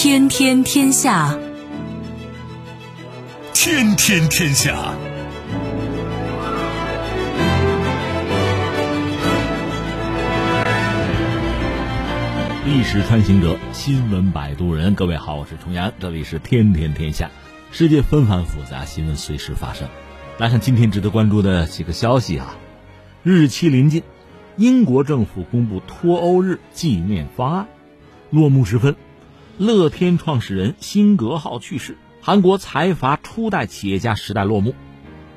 [0.00, 1.36] 天天天下，
[3.52, 4.94] 天天天下。
[12.64, 14.94] 历史穿行者，新闻摆渡人。
[14.94, 17.28] 各位好，我是重阳，这里是天天天下。
[17.72, 19.88] 世界纷繁复杂，新闻随时发生。
[20.38, 22.54] 来看今天值得关注的几个消息啊！
[23.24, 24.04] 日期临近，
[24.56, 27.66] 英国政府公布脱欧日纪念方案。
[28.30, 28.94] 落幕时分，
[29.58, 34.76] 乐天创始人辛格号去世，韩国财阀初代企业家时代落幕。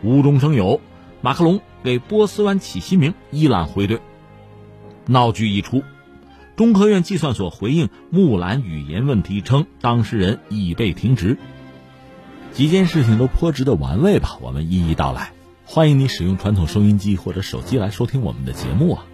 [0.04, 0.80] 无中生有，
[1.22, 4.00] 马克龙给波斯湾起新名，伊朗回怼。
[5.08, 5.82] 闹剧一出。
[6.56, 11.40] 中科院计算所回应木兰语言问题称，当事人已被停职。
[12.54, 14.38] 几件事情都颇值得玩味吧？
[14.40, 15.32] 我们一一道来。
[15.66, 19.06] 欢迎你使用传统收音机或者手机来收听我们的节目啊。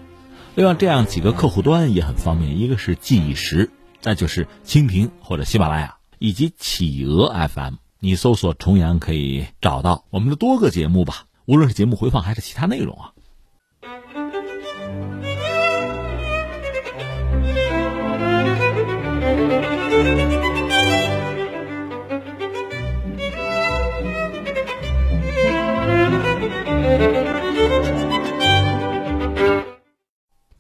[0.55, 3.69] 另外，这样几个客户端也很方便，一个是计时，
[4.08, 7.73] 那就是蜻蜓或者喜马拉雅以及企鹅 FM。
[8.00, 13.11] 你搜索“重阳”可以找到我们的多个节目吧，无论是节目回放还是其他内容啊。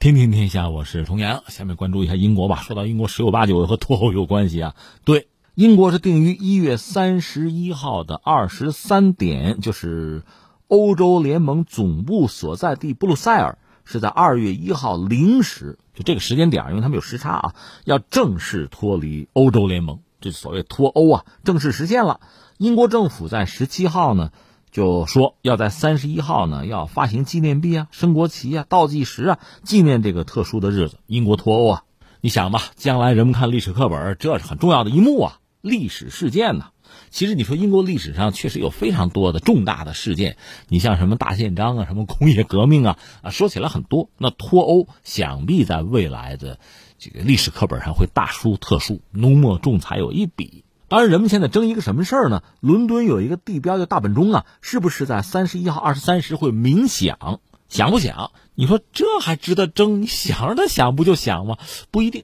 [0.07, 1.43] 听听天下，我是重阳。
[1.49, 2.61] 下面关注一下英国吧。
[2.61, 4.73] 说到英国，十有八九和脱欧有关系啊。
[5.03, 10.23] 对，英国是定于一月三十一号的二十三点，就是
[10.69, 22.21] 欧洲联盟总部所在地布鲁塞尔是在二月一号零时，就这个时间点，因为他们有时差啊，要正式脱离欧洲联盟，这所谓脱欧啊，正式实现了。
[22.57, 24.31] 英国政府在十七号呢。
[24.77, 31.83] 就说要在三十一号呢，要发行纪念币啊、升国旗啊、倒计时啊，纪念这个特殊的日子——英国脱欧啊。
[32.21, 36.65] 你想吧，将来人们看历史课本，这是很重要的一幕啊，历史事件呢。
[37.09, 40.37] 其实你说英国历史上确实有非常多的重大的事件，
[40.67, 44.11] 你像什么大宪章啊、什么工业革命啊，啊，说起来很多。
[44.19, 46.59] 那脱欧想必在未来的
[46.99, 50.65] 这个历史课本上会大书特书，浓墨重彩有一笔。
[50.89, 52.43] 当然，人们现在争一个什么事儿呢？
[52.61, 57.41] 伦敦有一个地标叫大本钟啊，是不是在三十一号二十三时会鸣响？
[57.67, 58.31] 响不响？
[58.55, 60.01] 你说这还值得争？
[60.01, 61.57] 你想让它响不就响吗？
[61.91, 62.23] 不一定。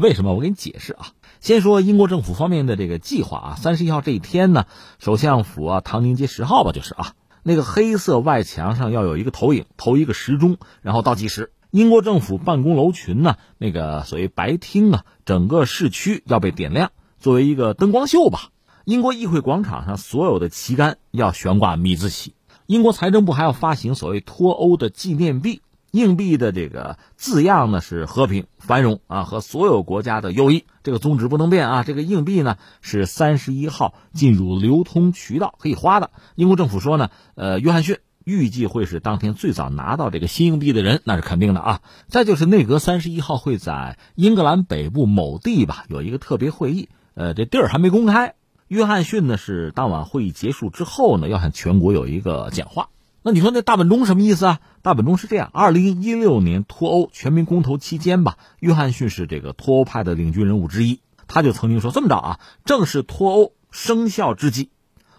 [0.00, 0.32] 为什么？
[0.34, 1.08] 我给你解释啊。
[1.40, 4.66] 先说英国政府方面的这个计划啊，三十一号这一天呢，
[5.00, 11.50] 首相府啊，唐宁街十号吧，就是啊，那个黑色外墙上要有一个投影，投一个时钟，然后倒计时。
[11.72, 16.92] 英国政府办公楼群呢，那个所谓白厅啊，整个市区要被点亮。
[17.20, 18.50] 作为一个灯光秀吧，
[18.84, 22.34] 英国议会广场上所有的旗杆要悬挂米字旗。
[22.66, 31.82] 英国财政部还要发行所谓脱欧的纪念币，硬币的这个字样呢是和平、繁荣啊和所有国家的友谊，这个宗旨不能变啊。
[31.82, 36.10] 这个硬币呢是三十一号进入流通渠道可以花的。
[36.36, 41.80] 英国政府说呢，呃，约翰逊预计会是当天最早拿到这个新硬币的人，那是肯定的啊。
[42.06, 46.90] 再就是内阁三十一号会在英格兰北部某地吧有一个特别会议。
[47.18, 48.36] 呃，这地儿还没公开。
[48.68, 52.90] 约翰逊呢是当晚会议结束之后呢，要向全国有一个讲话。
[53.24, 54.60] 那你说那大本钟什么意思啊？
[54.82, 64.70] 大本钟是这样：二零一六年脱欧全民公投期间吧，约翰逊是这个脱欧派的领军人物之一，他就曾经说这么着啊，正式脱欧生效之际，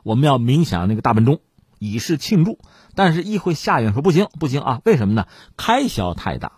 [0.04, 1.42] 我们要鸣响那个大本钟，
[1.80, 2.60] 以示庆祝。
[2.96, 5.28] 但是议会下院说不行，不行啊，为什么呢？
[5.58, 6.54] 开销太大。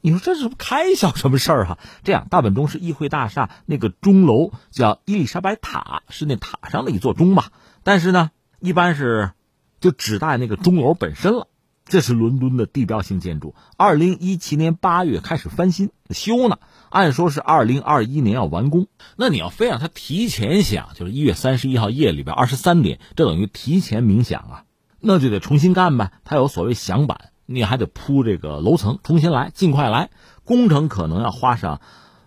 [0.00, 1.78] 你说这是开销什么事儿哈？
[2.02, 7.52] 这样，大本钟是议会大厦那个钟楼，叫伊丽莎白塔，是那塔上的一座钟吧？
[7.82, 9.32] 但是呢，一般是
[9.80, 11.46] 就指代那个钟楼本身了。
[11.86, 18.86] 这是伦敦的地标性建筑，二零一七年八月开始翻新修呢，按说是二零二一年要完工。
[19.16, 24.64] 那你要非让它提前响，就是一月三十一号夜里边二十三点，这等于提前鸣响啊，
[25.00, 26.12] 那就得重新干呗。
[26.22, 27.29] 它有所谓响板。
[27.52, 30.10] 你还得铺这个楼层，重新来，尽快来。
[30.44, 31.80] 工程可能要花上，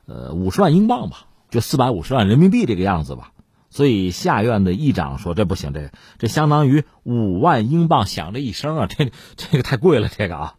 [0.05, 3.31] 呃，五十万英镑吧，就四百五十万人民币这个样子吧。
[3.69, 10.55] 所以下院的议长说这不行，这这相当于五万英镑响这一声啊，这这个太贵了，这个啊。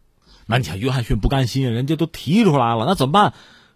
[0.47, 3.33] 那你想，约翰逊不甘心，人家都提出来了，那怎么办？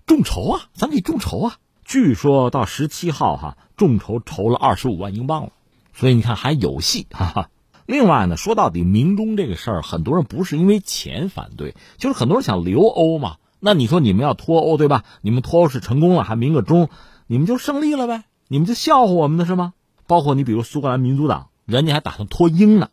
[0.08, 1.58] 众筹啊，咱可以众筹啊。
[1.86, 5.52] 据说到十七号哈，众筹筹了二十五万英镑了，
[5.94, 7.50] 所以你看还有戏，哈哈。
[7.90, 13.38] 另外呢，说到底，明中这个事儿，很多人不是因为钱反对，就是很多人想留欧嘛。
[13.60, 15.04] 那你说你们要脱欧，对吧？
[15.22, 16.90] 你们脱欧是成功了，还鸣个钟，
[17.26, 18.26] 你们就胜利了呗？
[18.48, 19.74] 你们就笑话我们的是吗？
[20.06, 22.90] 包括你比如苏格兰民族党，人家还打算脱英呢。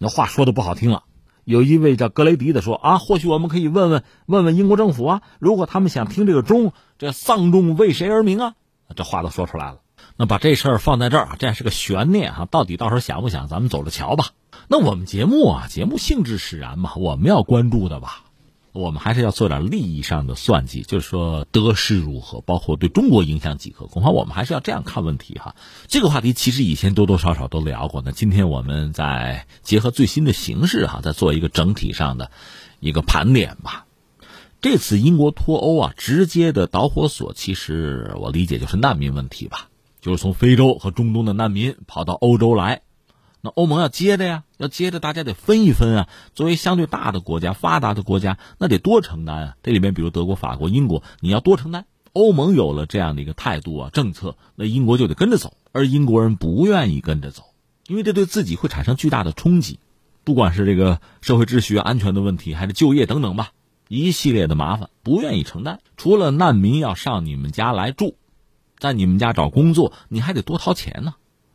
[0.00, 1.04] 那话说的不好听了，
[1.44, 8.54] 有一位叫格雷迪的说啊，或许我们可以问问问问英国政府啊，如果他们想听这个钟，这丧钟为谁而鸣啊？
[8.96, 9.78] 这话都说出来了。
[10.16, 14.30] 那把这事儿放在这儿，这是个悬念哈，到底到时候想不想，咱们走着瞧吧。
[14.72, 18.22] 那我们节目啊，节目性质使然嘛，我们要关注的吧。
[18.70, 25.56] 我们还是要做点利益上的算计，就是说得失如何，包括对中国影响几何，恐怕我们还是要这样看问题哈。
[25.88, 32.30] 这个话题其实以前多多少少都聊过，那今天我们再结合最新的形势哈，再做一个整体上的
[32.78, 33.86] 一个盘点吧。
[34.60, 39.68] 这次英国脱欧啊，直接的导火索其实我理解就是难民问题吧，
[40.00, 42.82] 就是从非洲和中东的难民跑到欧洲来。
[43.42, 46.08] 那欧盟要接着呀，要接着，大家得分一分啊。
[46.34, 49.56] 作为相对大的国家、发达的国家，那得多承担啊。
[49.62, 51.86] 这里面，比如德国、法国、英国，你要多承担。
[52.12, 55.54] 欧盟有了这样的一个态度啊、政策，那英国就得跟着走。
[55.72, 57.44] 而英国人不愿意跟着走，
[57.86, 59.78] 因为这对自己会产生巨大的冲击，
[60.24, 63.52] 不管是这个社会秩序、安全的问题，还是就业等等吧，
[63.86, 65.78] 一系列的麻烦，不愿意承担。
[65.96, 68.16] 除了难民要上你们家来住，
[68.80, 71.14] 在你们家找工作，你还得多掏钱呢。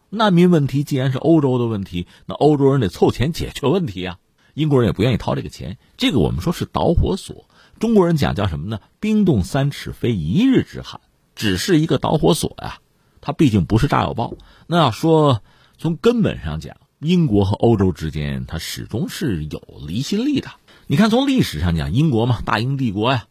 [0.09, 4.17] 难民问题既然是欧洲的问题，那欧洲人得凑钱解决问题啊。
[4.53, 7.45] 英国人也不愿意掏这个钱，这个我们说是导火索。
[7.79, 8.79] 中国人讲叫什么呢？
[9.01, 11.01] 冰冻三尺非一日之寒，
[11.35, 12.79] 只是一个导火索呀。
[13.19, 14.35] 它毕竟不是炸药包。
[14.67, 15.41] 那要说
[15.77, 20.49] 从根本上讲，英国和欧洲之间它始终是有离心力的。
[20.87, 23.25] 你看从历史上讲，英国嘛，大英帝国呀。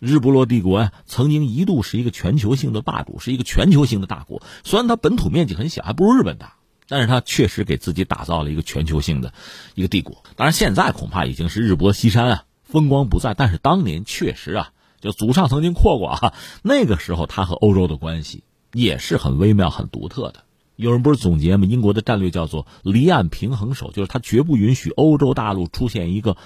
[0.00, 4.42] 日不落帝国呀，曾经一度是一个全球性的霸主，是一个全球性的大国。
[4.64, 6.54] 虽然它本土面积很小，还不如日本大，
[6.88, 9.34] 但是它确实给自己打造了一个全球性的
[9.74, 10.24] 一个帝国。
[10.36, 13.34] 当然，现在恐怕已经是日薄西山啊，风光不再。
[13.34, 18.42] 但是当年确实啊，就祖上曾经扩过啊，那个时候它和欧洲的关系
[18.72, 20.44] 也是很微妙、很独特的。
[20.80, 21.66] 有人不是总结吗？
[21.66, 26.38] 英国的战略叫做离岸平衡手，就是它绝不允许欧洲大陆出现一个，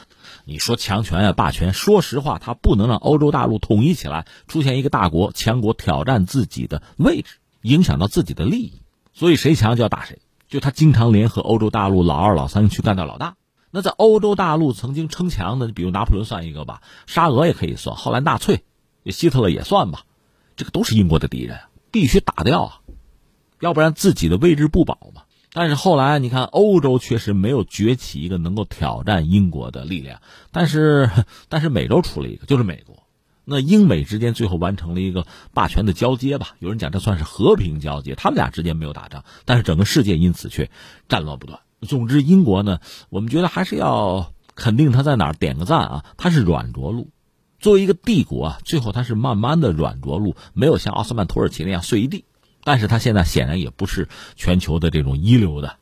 [0.44, 1.72] 你说强权呀、霸权。
[1.72, 8.81] 说实话，它不能让欧洲大陆统一起来，出现一个大国强国挑战自己的位置，影响到自己的利益。
[9.12, 10.19] 所以谁强就要打谁。
[10.48, 13.37] 就他经常联合欧洲大陆老二、老三去干掉老大。
[13.70, 18.64] 那在欧洲大陆曾经称强的，比如拿破仑算一个吧，沙俄也可以算，后来纳粹、
[19.06, 20.06] 希特勒也算吧，
[20.56, 21.60] 这个都是英国的敌人，
[21.92, 22.80] 必须打掉啊。
[23.60, 25.22] 要不然自己的位置不保嘛。
[25.52, 30.20] 但是后来你看，欧洲确实没有崛起一个能够挑战英国的力量。
[30.50, 31.08] 但是，
[31.48, 33.04] 但是美洲出了一个，就是美国。
[33.44, 36.56] 那英美之间最后完成了一个霸权的交接吧。
[36.58, 40.70] 有人讲这算是和平交接，他们俩之间没有打仗，但是整个世界因此却
[41.08, 41.60] 战乱不断。
[41.82, 42.80] 总之，英国呢，
[43.10, 46.04] 我们觉得还是要肯定他在哪点个赞啊。
[46.16, 47.10] 他是软着陆，
[47.60, 52.24] 作为一个帝国啊，最后他是慢慢的软着陆，没有像奥斯曼土耳其那样碎一地。
[52.64, 55.76] 但是他现在显然也不是全球的这种一流的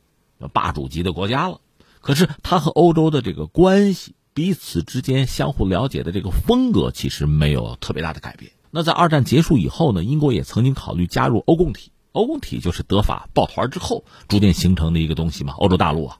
[0.51, 1.61] 霸主级的国家了。
[2.01, 8.51] 可是他和欧洲的这个关系，彼此之间相互了解的这个风格，其实没有特别大的改变。
[8.69, 11.91] 那在二战结束以后呢，英国也曾经考虑加入欧共体。
[12.11, 16.17] 欧共体就是德法抱团之后逐渐形成的一个东西嘛，欧洲大陆啊。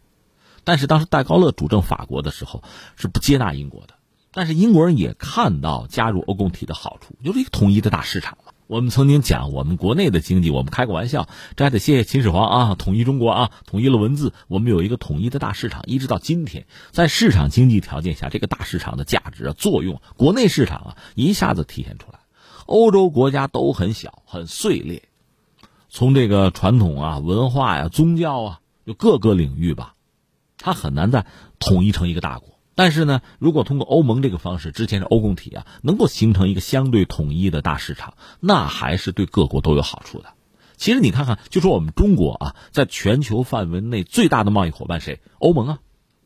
[0.63, 2.63] 但是当时戴高乐主政法国的时候
[2.95, 3.95] 是不接纳英国的。
[4.31, 8.37] 但是英国人也看到加入欧共体的好处，就是一个统一的大市场。
[8.67, 22.19] 我们曾经讲，我们国内的经济，我们开个玩笑，这还得谢谢秦始皇啊，统一中国啊，统一了文字，我们有一个统一的大市场，一直到今天，在市场经济条件下，这个大市场的价值啊、作用，国内市场啊，一下子体现出来。
[22.65, 25.03] 欧洲国家都很小，很碎裂，
[25.89, 29.95] 从这个传统啊、文化呀、宗教啊，就各个领域吧，
[30.57, 31.25] 它很难再
[31.59, 32.52] 统一成一个大国。
[32.75, 40.29] 但是呢，如果通过欧盟这个方式，之前是欧共体啊，能够形成一个相对统一的大市场，那还是对各国都有好处的。
[40.75, 45.21] 其实你看看，就说我们中国啊，在全球范围内最大的贸易伙伴谁？
[45.37, 45.79] 欧盟啊。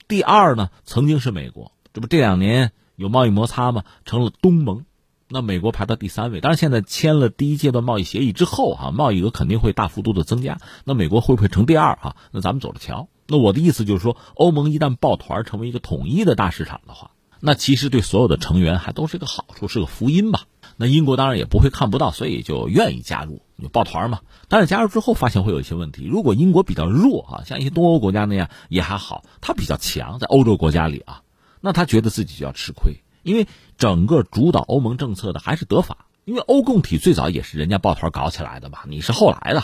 [0.07, 3.83] 第二呢，曾经是美国，这不这两年有贸易摩擦吗？
[4.05, 4.85] 成了东盟。
[5.29, 6.39] 那美国排到第三位。
[6.39, 10.59] 当然，现在签了第一阶段贸易协议之后，哈，贸易额肯定会大幅度的增加。
[10.85, 11.97] 那美国会不会成第二？
[11.97, 13.09] 哈，那咱们走着瞧。
[13.27, 20.43] 那我的意思就是说，欧盟一旦抱团成为一个统一的大市场的话，那其实对所有的成员还都是个好处，是个福音吧。
[20.77, 24.21] 那英国当然也不会看不到，所以就愿意加入，就抱团嘛。
[24.47, 26.05] 但是加入之后发现会有一些问题。
[26.05, 31.21] 如果英国比较弱啊，像一些东欧国家那样也还好，他比较强，在欧洲国家里啊，
[31.61, 39.63] 那他觉得自己就要吃亏，因为整个主导欧盟政策的还是德法，因为欧共体最早也是人家抱团搞起来的吧，你是后来的。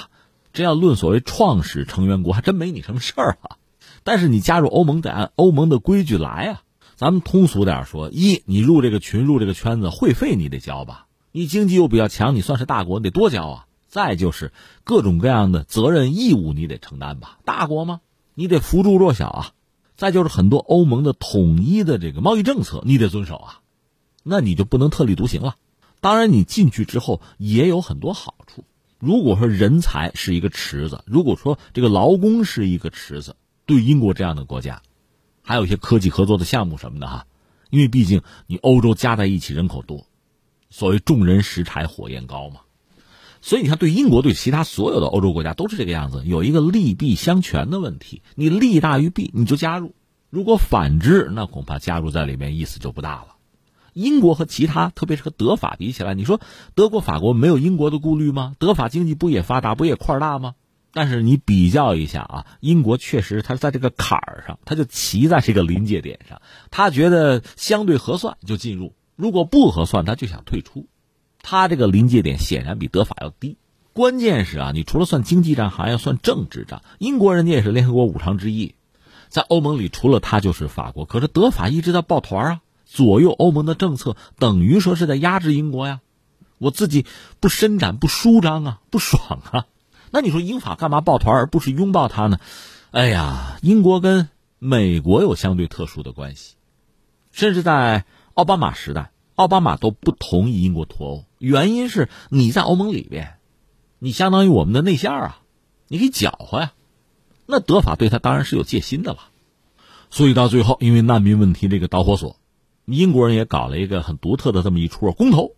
[0.54, 3.58] 这要论所谓创始成员国，还真没你什么事儿啊。
[4.04, 6.62] 但是你加入欧盟得按欧盟的规矩来啊。
[6.96, 11.08] 咱们通俗点说，一你入这个群、入这个圈子，会费你得交吧？
[11.32, 13.66] 你经济又比较强，你算是大国，你得多交啊。
[13.88, 17.40] 再就是各种各样的责任义务你得承担吧？
[17.46, 18.02] 大国吗？
[18.36, 19.52] 你得扶助弱小啊。
[19.96, 23.60] 再就是很多欧盟的统一的这个贸易政策你得遵守啊。
[24.22, 25.56] 那你就不能特立独行了。
[26.00, 28.66] 当然，你进去之后也有很多好处。
[29.04, 34.82] 如果说人才是一个池子，如果说这个劳工是一个池子，对英国这样的国家，
[35.42, 37.26] 还有一些科技合作的项目什么的哈，
[37.70, 40.08] 因为毕竟你欧洲加在一起人口多，
[40.70, 42.62] 所谓众人拾柴火焰高嘛，
[43.42, 49.94] 所以你看对英国对其他所有的欧洲国家都是这个样子，有一个利弊相权的问题，你利大于弊你就加入，
[50.30, 53.33] 如果反之，那恐怕加入在里面意思就不大了。
[53.94, 56.42] 英国和其他，特别是和德法比起来，你说
[56.76, 58.54] 德国、法国没有英国的顾虑吗？
[58.60, 60.56] 德法经济不也发达，不也块大吗？
[60.96, 70.86] 但是你比较一下啊，英国确实它在这个坎儿上，它就骑在这个临界点上，他觉得相对合算就进入，如果不合算，他就想退出。
[71.42, 73.58] 他这个临界点显然比德法要低。
[73.92, 76.82] 关键是啊，你除了算经济账，还要算政治账。
[77.00, 78.76] 英国人家也是联合国五常之一，
[79.30, 82.62] 在欧盟里除了他就是法国，可是德法一直在抱团啊。
[82.94, 86.02] 左右欧盟的政策，等于说是在压制英国呀。
[86.60, 87.08] 我自己
[87.40, 89.66] 不伸展、不舒张啊，不爽啊。
[90.12, 92.38] 那你说英法干嘛抱团而不是拥抱他呢？
[92.92, 96.54] 哎呀，英国跟美国有相对特殊的关系，
[97.32, 103.40] 甚至在奥巴马时代，奥巴马都不同意英国脱欧，原因是你在欧盟里边，
[103.98, 105.42] 你相当于我们的内线啊，
[105.88, 106.74] 你可以搅和呀。
[107.48, 109.30] 那德法对他当然是有戒心的了。
[110.12, 112.38] 所以到最后，因为难民问题这个导火索。
[112.86, 115.52] 英国人也搞了一个很独特的这么一出公投。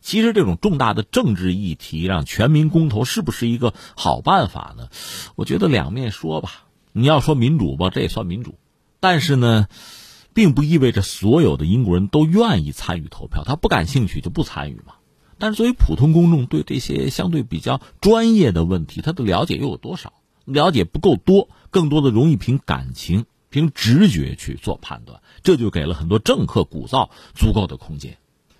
[0.00, 4.88] 其实这种重大的政治议题让全民公投是不是一个好办法呢？
[5.36, 6.66] 我觉得两面说吧。
[6.92, 8.56] 你要说民主吧，这也算民主，
[8.98, 9.68] 但是呢，
[10.34, 13.44] 并不意味着所有的英国人都愿意参与投票。
[13.44, 14.94] 他不感兴趣就不参与嘛。
[15.38, 20.12] 但是作为普通公众，对这些相对比较专业的问题，他的了解又有多少？
[20.44, 23.24] 了解不够多，更多的容易凭感情。
[23.52, 28.16] 凭直觉去做判断，这就给了很多政客鼓噪足够的空间。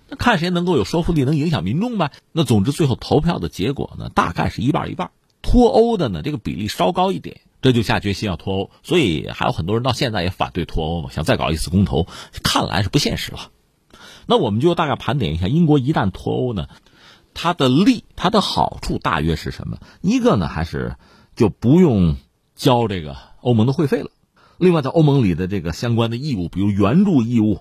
[0.07, 2.11] 那看谁能够有说服力，能影响民众呗。
[2.31, 5.09] 那总之，最后投票的结果呢，大概是一半一半。
[5.41, 8.71] 脱欧的呢，这个比例稍高一点，这就下决心要脱欧。
[8.83, 12.07] 所以还有很多人到现在也反对脱欧，想再搞一次公投，
[12.43, 13.49] 看来是不现实了。
[14.27, 16.67] 那我们就大概盘点一下，英国一旦脱欧呢，
[17.33, 19.79] 它的利、它的好处大约是什么？
[20.01, 20.97] 一个呢，还是
[21.35, 22.15] 就不用
[22.55, 24.11] 交这个欧盟的会费了。
[24.63, 27.59] 另外，在欧盟里的这个相关的义务，比如援助义务，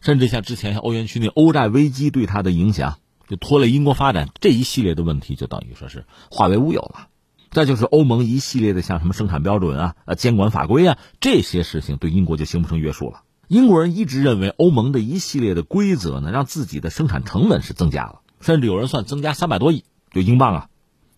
[0.00, 7.08] 甚至像之前像欧元区那欧债危机对它的影响，就拖累英国发展这一系列的问题，就等于说是化为乌有了。
[7.50, 13.22] 再就是欧盟一系列的像什么生产标准啊、呃监管法规啊这些事情，对英国就形不成约束了。
[13.48, 19.82] 英国人一直认为欧盟的一系列的规则呢，让自己的生产成本是增加了，甚至有人算增加三百多亿
[20.12, 20.68] 就英镑啊，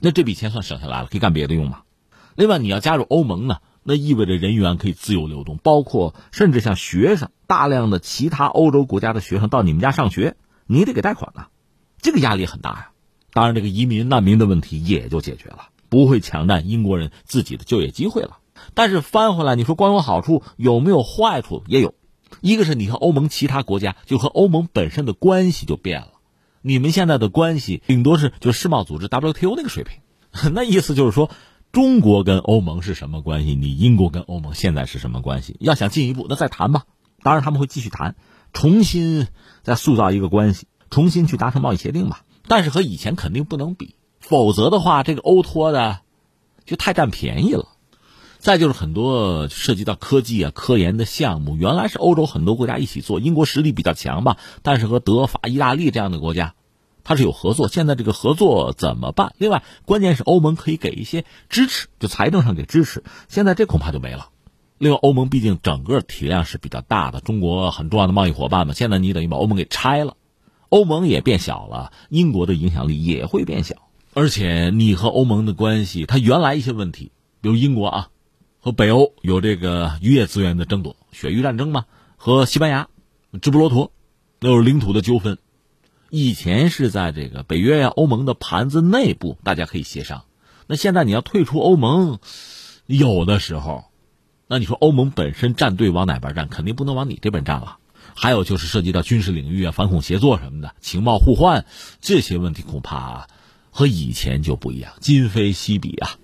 [0.00, 1.83] 那这笔钱算省下来了，可以干别的用嘛。
[2.35, 3.59] 另外，你要加入欧盟呢？
[3.84, 10.36] 那意味着人员可以自由流动，包括甚至像学生，大量的其他欧洲国家的学生到你们家上学，
[10.66, 11.46] 你得给贷款呐，
[12.00, 12.88] 这个压力很大呀。
[13.32, 18.38] 当然，这个移民难民的问题也就解决了，不会抢占英国人自己的就业机会了。
[18.74, 21.64] 但是翻回来，你说光有好处，有没有坏处？
[21.66, 21.94] 也有。
[22.40, 26.08] 一个是你和欧盟其他国家，就和欧盟本身的关系就变了。
[26.60, 29.98] 你们现在的关系顶多是就世贸组织 WTO 那个水平，
[30.54, 31.30] 那意思就是说。
[31.73, 33.55] 中国跟欧盟是什么关系？
[33.55, 35.57] 你英国跟欧盟现在是什么关系？
[35.59, 36.85] 要想进一步，那再谈吧。
[37.23, 38.14] 当然他们会继续谈，
[38.52, 39.26] 重新
[39.62, 42.25] 再塑造一个关系，重新去达成贸易协定吧。
[42.47, 46.00] 但是和以前肯定不能比，否则的话，这个欧托的
[46.67, 47.69] 就太占便宜了。
[48.38, 56.55] 再就是很多涉及到科技啊、科研的项目，原来是欧洲很多国家一起做，英国实力比较强吧，但是和德法、意大利这样的国家。
[57.04, 59.35] 它是有合作，现在这个合作怎么办？
[59.38, 63.02] 另外，关键是欧盟可以给一些支持，就财政上给支持。
[63.28, 64.28] 现在这恐怕就没了。
[64.78, 68.75] 另外，欧盟毕竟整个体量是比较大的，中国很重要的贸易伙伴嘛。
[68.75, 70.16] 现在你等于把欧盟给拆了，
[70.68, 73.76] 欧盟也变小了，英国的影响力也会变小。
[74.14, 78.09] 而且，你和欧盟的关系，它原来一些问题，比如英国啊，
[78.61, 82.88] 和北欧有这个渔业资源的争夺，鳕鱼战争嘛，和西班牙、
[83.40, 83.92] 直布罗陀，
[84.40, 85.38] 那有领土的纠纷。
[86.14, 90.25] 以前是在这个北约呀、欧盟的盘子内部，大家可以协商。
[90.66, 92.19] 那现在你要退出欧盟，
[92.85, 93.87] 有的时候，
[94.47, 97.78] 那你说欧盟本身站队往哪边站，肯定不能往你这边站了。
[98.14, 101.64] 还有就是涉及到军事领域啊、反恐协作什么的、情报互换
[102.02, 103.26] 这些问题，恐怕
[103.71, 106.19] 和以前就不一样，今非昔比啊。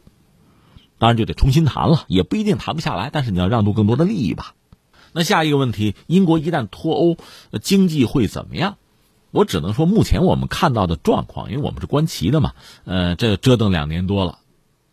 [0.99, 4.55] 当然就得重新谈了，也不一定谈不下来，但是你要让渡更多的利益吧。
[5.13, 7.17] 那下一个问题，英国一旦脱欧，
[7.63, 8.77] 经济会怎么样？
[9.31, 12.55] 我只能说，目前我们看到的状况，因为我们是观棋的嘛，
[12.85, 14.39] 呃，这折腾两年多了，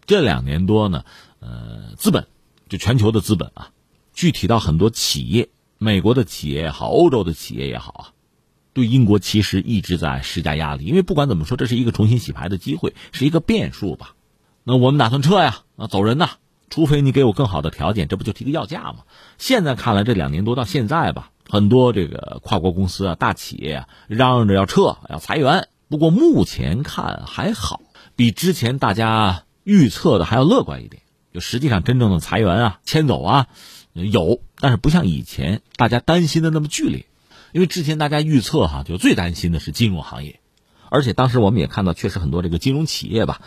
[0.05, 1.05] 这两年多呢，
[1.39, 2.27] 呃，资本，
[2.67, 3.69] 就全球的资本啊，
[4.13, 8.03] 具体到很多企业，美国的企业也好，欧洲的企业也好啊，
[8.73, 14.15] 对英国其实一直在施加压力，因为不管怎么说，这是一个重新洗牌的机会，是一个变数吧。
[14.65, 16.31] 那我们打算撤呀，啊，走人呐，
[16.69, 19.05] 除非你给我更好的条件，这不就提个要价吗？
[19.37, 25.67] 现在看来，这两年多到现在吧，很多这个跨国公司啊、大企业啊，嚷嚷着要撤、要裁员。
[25.87, 27.81] 不过目前看还好，
[28.15, 31.01] 比之前大家预测的还要乐观一点。
[31.33, 33.47] 就实际上真正的裁员啊、迁走啊，
[33.93, 37.05] 有，但是不像以前大家担心的那么剧烈。
[37.51, 40.41] 因为之前大家预测哈，就最担心的是金融行业，
[40.89, 43.39] 而且当时我们也看到，确实很多这个金融企业吧，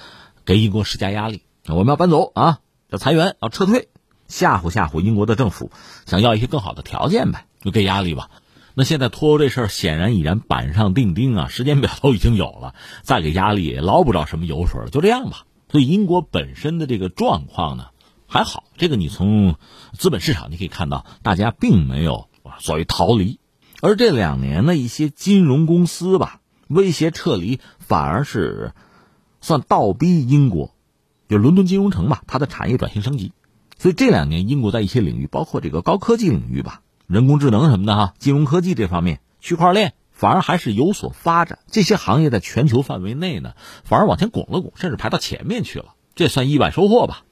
[0.47, 3.89] 给英国施加压力，我们要搬走啊，要裁员，要撤退，
[4.27, 5.71] 吓唬吓唬英国的政府，
[6.07, 8.31] 想要一些更好的条件呗，就给压力吧。
[8.75, 15.47] 那现在脱欧这事儿显然已然板上钉钉啊，时间表都已经有了，再给压力也捞不着什么油水了，就这样吧。
[15.71, 17.89] 所以英国本身的这个状况呢
[18.27, 19.57] 还好，这个你从
[19.93, 22.29] 资本市场你可以看到，大家并没有
[22.61, 23.41] 所谓逃离。
[23.81, 28.73] 而这两年呢，一些金融公司吧，威胁撤离，反而是
[29.41, 30.75] 算倒逼英国，
[31.29, 33.33] 就伦敦金融城吧，它的产业转型升级。
[33.79, 41.59] 所以这两年，英国在一些领域，包括这个高科技领域吧，人工智能什么的哈，金融科技这方面，区块链反而还是有所发展。
[41.71, 47.23] 这些行业在全球范围内呢，反而往前拱了拱，甚至排到前面去了，这算意外收获吧。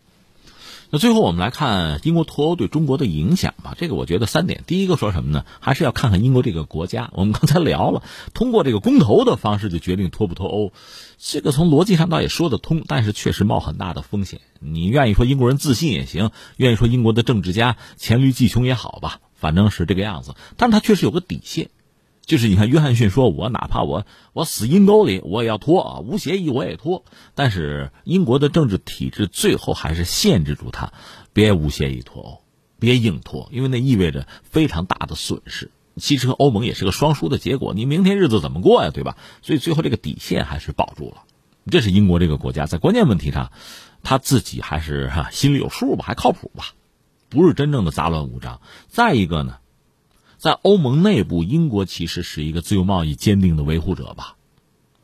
[0.89, 3.75] 那最后我们来看英国脱欧对中国的影响吧。
[3.77, 5.45] 这个我觉得三点，第一个说什么呢？
[5.61, 7.11] 还是要看看英国这个国家。
[7.13, 8.03] 我们刚才聊了，
[8.33, 10.73] 通过这个公投的方式就决定脱不脱欧，
[11.19, 14.41] 这个从逻辑上倒也说得通，但是确实冒很大的风险。
[14.59, 20.35] 你愿意说英国人自信也行，愿意说英国的政治家黔驴技穷也好吧，反正是这个样子。
[20.57, 21.71] 但是他确实有个底线。
[22.23, 27.05] 就是你看，约翰逊说：“我哪怕我我死阴沟里，我也要脱啊，无协议我也脱。”
[27.37, 30.93] 但是英国的政治体制最后还是限制住他，
[31.33, 32.43] 别无协议脱欧，
[32.81, 35.71] 别硬脱，因为那意味着非常大的损失。
[35.99, 38.91] 其实欧盟也是个双输的结果，你明天日子怎么过呀？
[38.93, 39.17] 对吧？
[39.41, 41.23] 所以最后这个底线还是保住了。
[41.71, 43.53] 这是英国这个国家在关键问题上，
[44.03, 46.75] 他自己还是哈心里有数吧，还靠谱吧，
[47.37, 48.61] 不是真正的杂乱无章。
[48.89, 49.59] 再一个呢？
[50.39, 54.37] 在欧盟内部，英国其实是一个自由贸易坚定的维护者吧。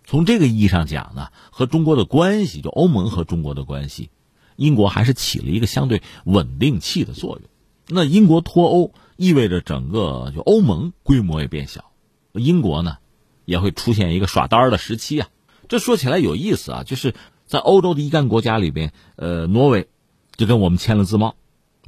[0.04, 4.10] 从这个意义上讲呢，和中国的关系，就欧盟和中国的关系，
[4.56, 7.48] 英国还是起了一个相对稳定器的作用。
[7.88, 11.92] 那英国脱欧意味着整个就欧盟规模也变小，
[12.32, 12.98] 英国呢
[13.44, 15.28] 也会出现一个耍单的时期啊。
[15.68, 17.14] 这说起来有意思啊，就是
[17.46, 19.88] 在欧洲的一干国家里边，呃，挪威
[20.36, 21.36] 就跟我们签了自贸，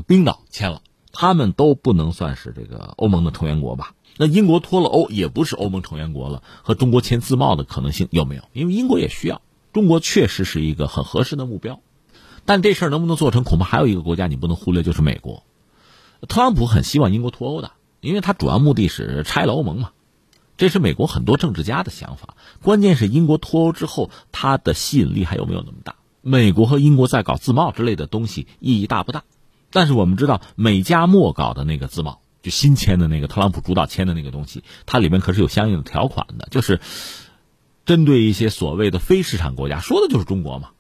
[0.06, 0.82] 冰岛签了。
[1.12, 3.94] 他们都不能算是这个欧盟的成员国吧？
[4.16, 8.42] 那英国脱了欧也不是欧盟成员国了，和中国签自贸的可能性有没有？
[8.52, 9.40] 因为英国也需要，
[9.72, 11.80] 中国确实是一个很合适的目标。
[12.44, 15.44] 但这事儿能不能做成，恐怕还有一个国家你不能忽略，就是美国。
[16.28, 19.90] 特朗普很希望英国脱欧的，因为他主要目的是拆了欧盟嘛。
[20.56, 22.36] 这是美国很多政治家的想法。
[22.62, 25.96] 关键是英国脱欧之后，它的吸引力还有没有那么大？
[26.22, 29.24] 美国和英国在搞自贸之类的东西，意义大不大？
[29.74, 36.78] 但是我们知道，美加墨搞的那个自贸，就新签的那个特朗普主导签的那个东西，它里面可是有相应的条款的，就是
[37.84, 40.70] 针对一些所谓的非市场国家，说的就是中国嘛。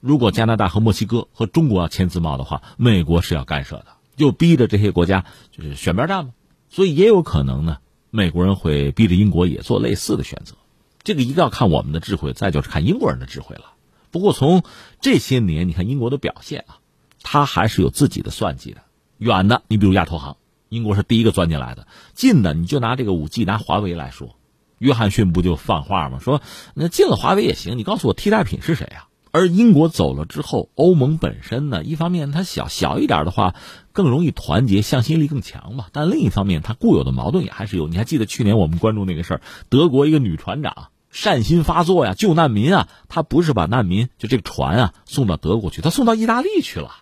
[0.00, 6.32] 如果加拿大和墨西哥和中国要签自贸的话，美国是要干涉的，就逼着这些国家就是选边站嘛。
[6.68, 7.76] 所以也有可能呢，
[8.10, 10.56] 美国人会逼着英国也做类似的选择。
[11.04, 13.74] 这个一个要看我们的智慧，再就是看英国人的智慧了。
[14.10, 14.64] 不过从
[15.00, 16.81] 这些年你看英国的表现啊。
[17.22, 18.82] 他还是有自己的算计的，
[19.18, 20.36] 远的，你比如亚投行，
[20.68, 24.36] 英国是第一个钻进来的；近的，你就拿这个五 G，拿华为来说，
[24.78, 26.18] 约翰逊不就放话吗？
[26.18, 26.42] 说
[26.74, 29.08] 那进了华为也行，你告诉我替代品是谁啊？
[29.30, 33.54] 而英国走了之后，欧盟本身呢，一方面它小小一点的话，
[33.92, 35.86] 更容易团结，向心力更强嘛。
[35.92, 37.88] 但另一方面，它固有的矛盾也还是有。
[37.88, 40.88] 你还记得去年我们关注那个事儿，德国一个女船长。
[41.14, 42.88] 善心发作呀，救难民啊！
[43.06, 47.01] 她不是把难民就这个船啊送到德国去，她送到意大利去了。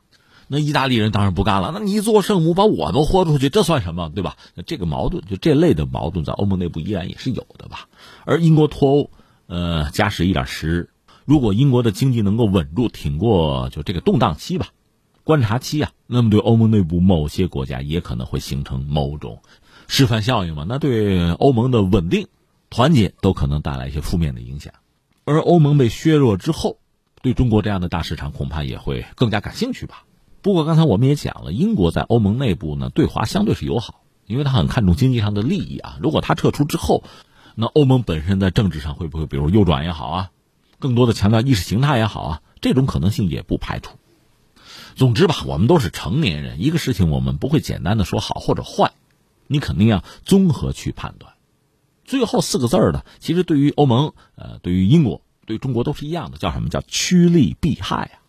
[0.52, 1.70] 那意大利人当然不干了。
[1.72, 4.36] 那你一座圣母把我都豁出去，这算什么，对吧？
[4.56, 7.88] 那这个矛盾，就这类的矛盾，在欧盟内部依然也是有的吧。
[8.24, 9.10] 而英国脱欧，
[9.46, 10.90] 呃，加时一点十日，
[11.24, 14.70] 如果英国的经济能够稳住，挺过就这个动荡期吧，
[15.22, 19.42] 观察期啊，那么对欧盟内部某些国家也可能会形成某种
[19.86, 20.66] 示范效应嘛。
[20.68, 22.26] 那对欧盟的稳定、
[22.70, 24.74] 团结都可能带来一些负面的影响。
[25.24, 26.78] 而欧盟被削弱之后，
[27.22, 30.02] 对中国这样的大市场恐怕也会更加感兴趣吧。
[30.42, 35.98] 不过刚才我们也讲了，英国在欧盟内部呢对华相对是友好，因为他很看重经济上的利益啊。
[36.00, 37.04] 如果他撤出之后，
[37.56, 40.30] 那欧盟本身在政治上会不会比如右转也好啊，
[40.78, 43.98] 更多的强调意识形态也好啊，这种可能性也不排除。
[44.96, 48.92] 总之吧，我们都是成年人，一个事情我们不会简单的说好或者坏，
[49.46, 51.34] 你肯定要综合去判断。
[52.04, 58.19] 最后四个字儿呢，其实对于欧盟、呃，对于英国、对中国都是一样的，叫什么叫趋利避害啊？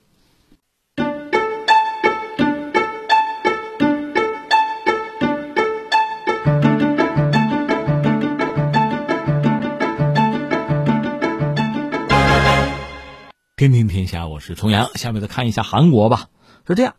[13.62, 14.89] 天天天下，我是重阳。
[14.95, 16.30] 下面再看一下韩国吧。
[16.67, 16.95] 是这样，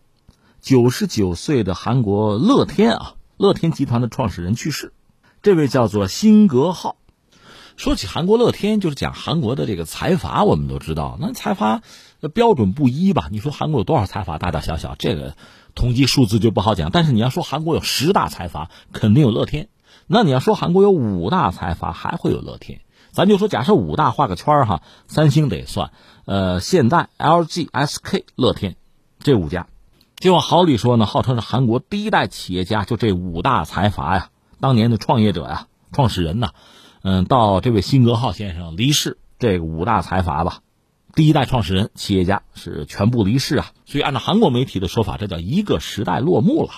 [0.60, 4.92] 九十九岁的韩国乐天啊，乐天集团的创始人去世。
[5.42, 6.94] 这位叫做辛格浩。
[7.76, 11.82] 说起韩国乐天，就是讲韩国的这个财阀，我们都知道，那财阀
[12.32, 13.26] 标准不一吧？
[13.32, 15.34] 你说韩国有多少财阀，大大小小，这个
[15.74, 16.92] 统计数字就不好讲。
[16.92, 19.68] 但是你要说韩国有十大财阀，肯定有乐天。
[20.06, 22.82] 那你要说韩国有五大财阀，还会有乐天。
[23.10, 25.90] 咱就说，假设五大画个圈哈，三星得算，
[26.24, 28.76] 呃，现代、LG、SK、乐天，
[29.18, 29.66] 这五家，
[30.16, 34.30] 就往好里说呢，号称是韩国第一代企业家，就这五大财阀呀，
[34.60, 36.50] 当年的创业者呀，创始人呐，
[37.02, 40.60] 嗯，到这位辛格浩先生离世，这个五大财阀吧，
[41.14, 46.70] 第一代创始人、企业家是全部离世啊，所以按照韩国媒体的说法，这叫一个时代落幕了。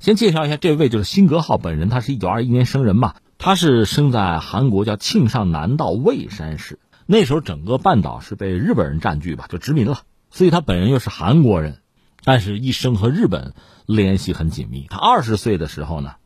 [0.00, 3.16] 先介绍一下这位，就是辛格浩本人，他是一九二一年生人嘛。
[3.36, 6.78] 他是生在韩国叫庆尚南道蔚山市，
[7.10, 10.00] 那时候整个半岛是被日本人占据吧，就殖民了。
[10.30, 11.78] 所以他本人又是韩国人，
[12.22, 13.54] 但是一生和日本
[13.86, 14.86] 联系很紧密。
[14.90, 16.16] 他二十岁的时候呢，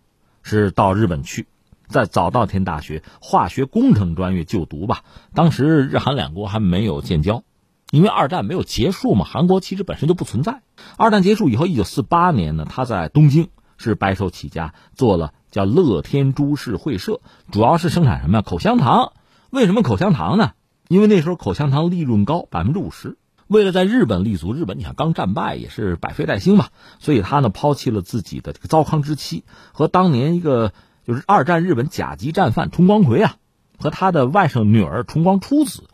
[0.43, 1.47] 是到日本去，
[1.87, 5.05] 在早稻田大学化学工程专业就读吧。
[5.35, 7.45] 当时日韩两国还没有建交，
[7.93, 10.63] 因为二战没有结束嘛，韩国其实本身就不存在。
[10.97, 15.33] 二战结束以后，一九四八年呢，他在东京是白手起家，做了。
[15.53, 17.21] 叫乐天株式会社，
[17.53, 18.43] 主要是生产什么呀？
[18.43, 19.13] 口香糖。
[19.51, 20.55] 为什么口香糖呢？
[20.93, 23.17] 因为那时候口香糖利润高，百分之五十。
[23.47, 30.75] 为了在日本立足，日本你看刚战败，也是百废待兴嘛，所以他呢抛弃了自己的这个糟糠之妻，和当年一个
[31.07, 33.37] 就是二战日本甲级战犯重光葵啊，
[33.79, 35.85] 和他的外甥女儿重光初子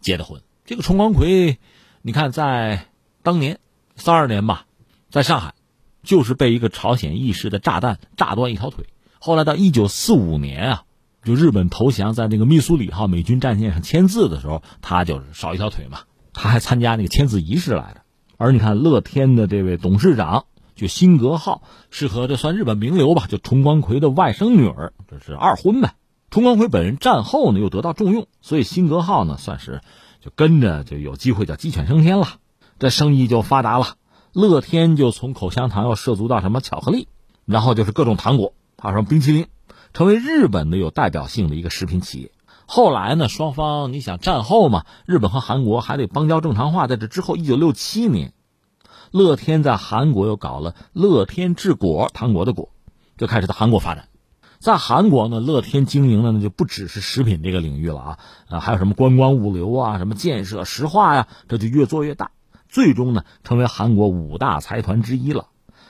[0.00, 0.42] 结的婚。
[0.64, 1.58] 这个重光葵，
[2.02, 2.88] 你看在
[3.22, 3.60] 当年
[3.94, 4.66] 三二年吧，
[5.08, 5.54] 在上海，
[6.02, 8.86] 就是被一个朝鲜义士的炸弹炸断一条腿。
[9.20, 10.82] 后来到一九四五年啊，
[11.24, 16.00] 就日本投降，在那个密苏里号美军战舰上签字的时候，他就是少一条腿嘛。
[16.32, 18.02] 他还参加那个签字仪式来着。
[18.36, 20.44] 而你看乐天的这位董事长，
[20.76, 25.94] 就辛格浩，是和这算日本名流吧，就重光葵的外甥女儿，这是二婚呗。
[26.30, 29.80] 重光葵本人战后呢又得到重用，所以辛格浩呢算是
[30.20, 32.28] 就跟着就有机会叫鸡犬升天了，
[32.78, 33.96] 这生意就发达了。
[34.32, 37.08] 乐天就从口香糖要涉足到什么巧克力，
[37.44, 38.52] 然后就是各种糖果。
[38.80, 39.46] 还有什么冰淇淋，
[39.92, 42.32] 成为日本的有代表性的一个食品企业。
[42.66, 46.86] 后来呢，双方你想战后嘛，日本和韩国还得邦交正常化。
[46.86, 48.34] 在这之后，一九六七年，
[49.10, 52.70] 乐天在韩国又搞了乐天制果糖果的果，
[53.16, 54.08] 就开始在韩国发展。
[54.58, 62.32] 在韩国呢，乐天经营的呢就不只是食品这个领域了啊，啊还有什么观光物流啊，什么建设石化呀，这就越做越大，
[62.68, 65.46] 最终呢成为韩国五大财团之一了。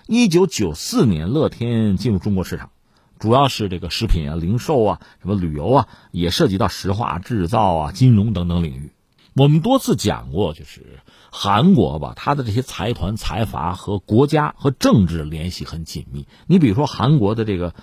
[0.07, 2.71] 一九九四年，乐天进入中国市场。
[3.19, 8.93] 主要是这个食品啊、零售啊、什么旅游啊，也涉及到石化制造啊、金融等等领域。
[9.35, 11.01] 我们多次讲过，就是
[11.31, 16.27] 韩国吧，它的这些财团财阀和国家和政治联系很紧密。
[16.47, 17.75] 你比如说韩国的这个，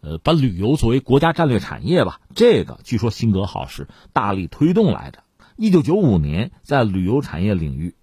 [0.00, 5.22] 呃，把旅游作为国家战略产业吧，这个据说辛格浩是大力推动来着。
[5.56, 7.94] 一九九五年，在旅游产业领域，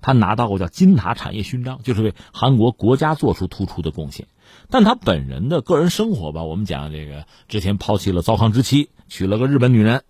[0.00, 4.28] 他拿到过叫金塔产业勋章，就是为韩国国家做出突出的贡献。
[4.72, 10.02] 但他本人的个人生活吧，我们讲这个之前抛弃了糟糠之妻，娶了个日本女人。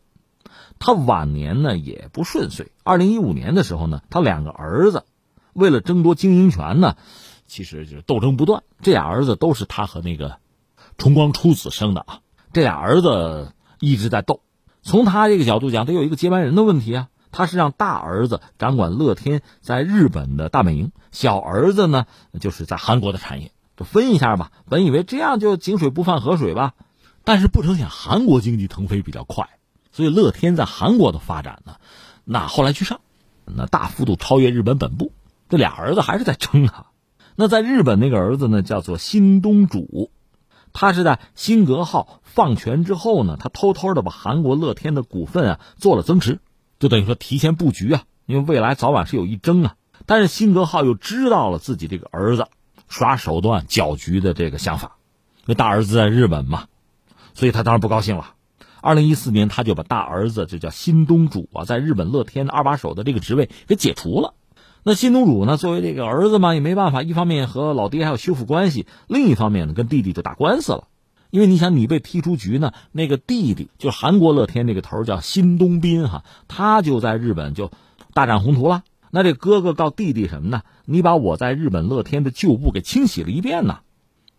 [0.79, 2.71] 他晚年呢也不顺遂。
[2.85, 5.03] 二零一五年的时候呢，他两个儿子
[5.53, 6.97] 为了争夺经营权呢，
[7.49, 8.63] 其实就是斗争不断。
[8.81, 10.39] 这俩儿子都是他和那个
[10.97, 12.21] 重光初子生的啊。
[12.53, 14.43] 这俩儿子一直在斗。
[14.81, 17.09] 从他这个角度讲，得有一个接班人的问题啊。
[17.33, 22.07] 他是让大儿子掌管乐天在日本的大本营，小儿子呢
[22.39, 23.51] 就是在韩国的产业。
[23.85, 26.75] 分一下吧，本以为这样就井水不犯河水吧，
[27.25, 29.49] 但是不成想韩国经济腾飞比较快，
[29.93, 31.77] 所以乐天在韩国的发展呢，
[32.25, 33.01] 那后来居上，
[33.45, 35.13] 那大幅度超越日本本部。
[35.49, 36.87] 这俩儿子还是在争啊。
[37.37, 40.11] 那在日本那个儿子呢，叫做新东主，
[40.73, 46.41] 他是在辛格号放权之后呢，他偷偷的把韩国乐天的股份啊做了增持，
[46.79, 49.75] 就等于说提前布局啊，因为未来早晚是有一争啊。
[50.07, 52.47] 但是辛格号又知道了自己这个儿子。
[52.93, 54.97] 耍手段搅局的这个想法，
[55.47, 56.67] 那大儿子在日本嘛，
[57.33, 58.35] 所以他当然不高兴了。
[58.83, 64.35] 二零一四年，他就把大儿子就叫新东主啊，在日本乐天的二把手的这个职位给解除了。
[64.83, 70.89] 那新东主呢，作为这个儿子嘛，也没办法，一方面和老爹还要修复关系，另一方面呢，跟弟弟就打官司了。
[71.31, 77.71] 因为你想，你被踢出局呢，那个弟弟就韩国乐天那个头叫新东斌哈，他就在日本就
[78.13, 78.83] 大展宏图了。
[79.15, 80.63] 那这哥哥告弟弟什么呢？
[80.87, 83.81] 你把我在日本乐天的旧部给清洗了一遍呢，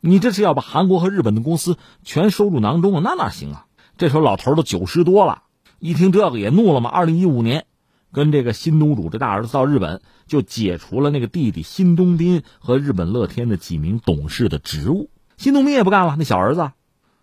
[0.01, 3.01] 你这是要把韩国和日本的公司全收入囊中啊？
[3.03, 3.67] 那哪行啊？
[3.99, 5.43] 这时候老头都九十多了，
[5.77, 6.89] 一听这个也怒了嘛。
[6.89, 7.67] 二零一五年，
[8.11, 15.11] 跟这个新东主这大儿子到日本，就解除了那个弟弟新东彬和日本乐天的几名董事的职务。
[15.37, 16.71] 新东彬也不干了，那小儿子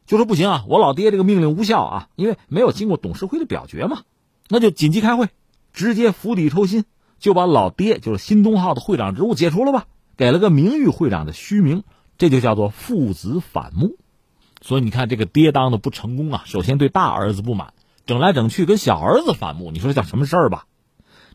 [0.06, 4.02] 就说不行啊，我老爹这个命令无效啊，因为没有经过董事会的表决嘛，
[4.48, 5.28] 那就紧急开会，
[5.72, 6.84] 直接釜底抽薪，
[7.20, 11.85] 就把老爹就是新东浩的会长职务解除了吧，给了个名誉会长的虚名，
[12.18, 13.96] 这就叫做父子反目。
[14.62, 16.42] 所以你看，这个爹当的不成功啊！
[16.44, 17.72] 首先对大儿子不满，
[18.04, 20.64] 整来整去跟小儿子反目，你说叫什么事儿吧？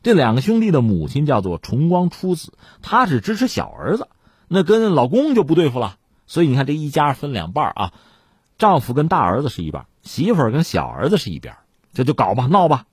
[0.03, 4.07] 这两个兄弟的母亲叫做重光初子，她是支持小儿子，
[4.47, 5.97] 那跟老公就不对付了。
[6.27, 7.93] 所以你看，这一家分两半啊，
[8.57, 11.55] 丈夫跟大儿子是一半，媳妇儿跟小儿子是一边，
[11.93, 12.85] 这就搞吧，闹吧。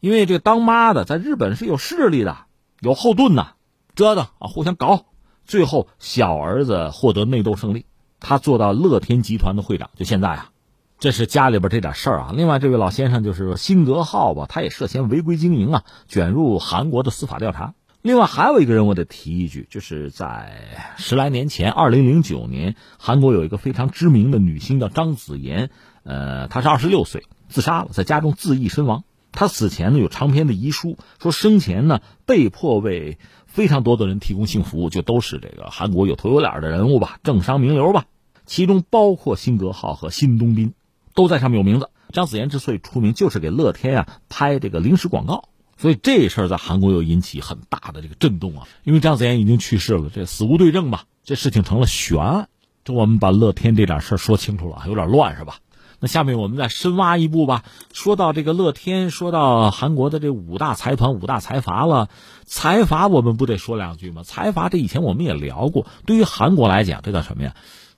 [0.00, 2.36] 因为这当妈的在日本是有势力的，
[2.80, 3.54] 有后盾呐，
[3.94, 5.06] 折腾啊，互相搞，
[5.44, 7.86] 最后小儿子获得内斗胜利。
[8.20, 10.50] 他做到乐天集团的会长，就现在啊，
[10.98, 12.32] 这是家里边这点事儿啊。
[12.34, 17.74] 另外，这位老先生就是辛格浩吧，他也涉嫌违规经营啊，卷入韩国的司法调查。
[18.02, 25.70] 另外还有一个人，我得提一句，就是在十来年前，二零零九年，韩国有一个非常知名的女星叫张子妍，
[26.04, 29.02] 呃，她是二十六岁自杀了，在家中自缢身亡。
[29.36, 38.06] 他死前呢有长篇的遗书，说生前呢被迫为非常多的人提供性服务，就都是这个韩国有头有脸的人物吧，政商名流吧。
[38.46, 40.72] 其中包括辛格浩和辛东彬，
[41.14, 41.90] 都在上面有名字。
[42.12, 48.68] 张子妍之所以出名，就是给乐天啊拍这个零食广告，所以这事儿在韩国又引起很大的这个震动啊。
[48.84, 52.48] 因为张子妍已经去世了，这死无对证吧，这事情成了悬案。
[52.84, 55.58] 这我们把乐天这点事儿说清楚了，有点乱是吧？
[55.98, 57.64] 那下面我们再深挖一步吧。
[57.92, 62.08] 说到这个乐天，说到韩国的这五大财团、五大财阀了，
[62.44, 64.22] 财阀我们不得说两句吗？
[64.22, 67.54] 财阀这以前我们也聊过，对于韩国来讲，这叫什么呀？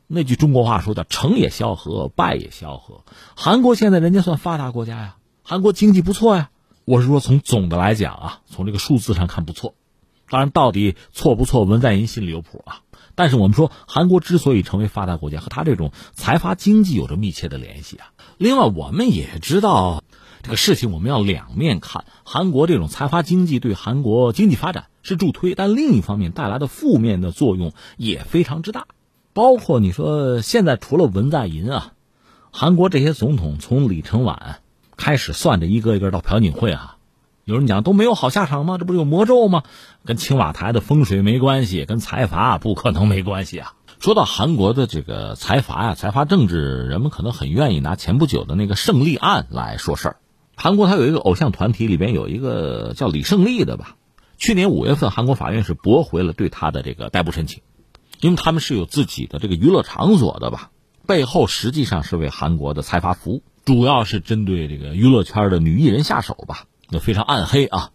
[0.06, 3.04] 那句中国话说叫“成也萧何，败也萧何”。
[3.36, 6.50] 韩国现在人家算发达国家呀，韩国经济不错呀。
[6.86, 9.74] 我是说，从总的来讲啊，从这个数字上看不错。
[10.30, 12.80] 当然，到底错不错，文在寅心里有谱啊。
[13.18, 18.12] 但是我们说，韩国之所以成为发达国家，和他这种财阀经济有着密切的联系啊。
[18.36, 20.04] 另外，我们也知道
[20.44, 22.04] 这个事情，我们要两面看。
[22.22, 28.86] 韩国这种财阀经济对韩国经济发展是助推，但另一方面带来的负面的作用也非常之大。
[29.32, 31.94] 包括你说现在除了文在寅啊，
[32.52, 34.60] 韩国这些总统从李承晚
[34.96, 36.97] 开始算着一个一个到朴槿惠啊，
[37.48, 38.76] 有人讲都没有好下场吗？
[38.76, 39.62] 这不是有魔咒吗？
[40.04, 43.72] 跟青瓦台的风水没关系，跟财阀不可能没关系啊。
[44.00, 50.16] 说到韩国的这个财阀呀，财阀政治，人们可能很愿意拿前不久的那个胜利案来说事儿。
[50.56, 53.96] 韩国它有一个偶像团体，里边有一个叫李胜利的吧。
[54.36, 57.62] 去年五月份，韩国法院是驳回了对他的这个逮捕申请。
[58.20, 60.70] 因为他们是有自己的这个娱乐场所的吧，
[61.06, 67.90] 背后实际上是为韩国的财阀服务，主要是针对这个娱乐圈的女艺人下手吧，那非常暗黑啊。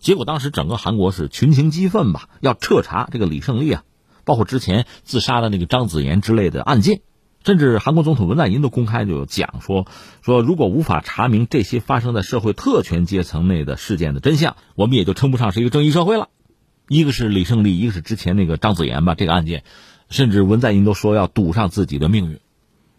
[0.00, 3.82] 结果当时整个韩国是群情激愤吧，要彻查这个李胜利啊，
[4.24, 7.00] 包括之前自杀的那个张子妍之类的案件，
[7.44, 9.86] 甚至韩国总统文在寅都公开就讲说，
[10.22, 16.28] 说如果无法查明这些发生在社会特权阶层内的事件的真相，我们也就称不上是一个正义社会了。
[16.88, 19.16] 一个是李胜利，一个是之前那个张子妍吧。
[19.16, 19.64] 这个案件，
[20.08, 22.38] 甚至文在寅都说要赌上自己的命运。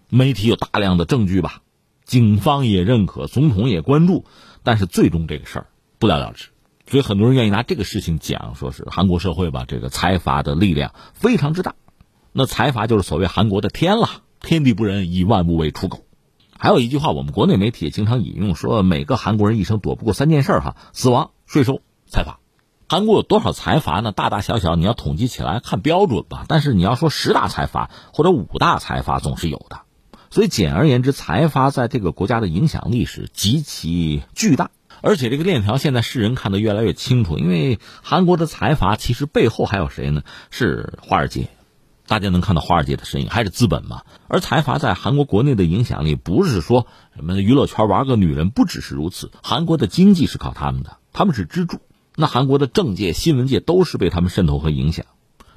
[0.10, 1.62] 媒体有大量的证据吧，
[2.08, 4.26] 警方也认可，总统也关注，
[4.63, 5.67] 但是最终这个事儿
[6.00, 6.48] 不了了之。
[6.89, 11.76] 所以很多人愿意拿这个事情讲，说是韩国社会吧，这个财阀的力量非常之大。
[12.32, 14.08] 那财阀就是所谓韩国的天了，
[14.39, 16.06] 天地不仁，以万物为刍狗。
[16.58, 22.39] 还有一句话，我们国内媒体也经常引用，说每个韩国人一生躲不过三件事哈：死亡、税收、财阀。
[22.88, 24.13] 韩国有多少财阀呢？
[24.13, 26.46] 大大小小，你要统计起来看标准吧。
[26.48, 29.82] 但是你要说十大财阀或者五大财阀，总是有的。
[30.30, 34.72] 所以简而言之，财阀在这个国家的影响力是极其巨大。
[35.02, 40.24] 而且这个链条现在世人看得越来越清楚，因为韩国的财阀其实背后还有谁呢？
[40.50, 41.50] 是华尔街，
[42.08, 44.02] 大家能看到华尔街的身影，还是资本嘛？
[44.28, 49.32] 而财阀在韩国国内的影响力，不是说什么娱乐圈玩个女人，不只是如此。
[49.44, 51.80] 韩国的经济是靠他们的，他们是支柱。
[52.16, 55.06] 那韩国的政界、新闻界都是被他们渗透和影响。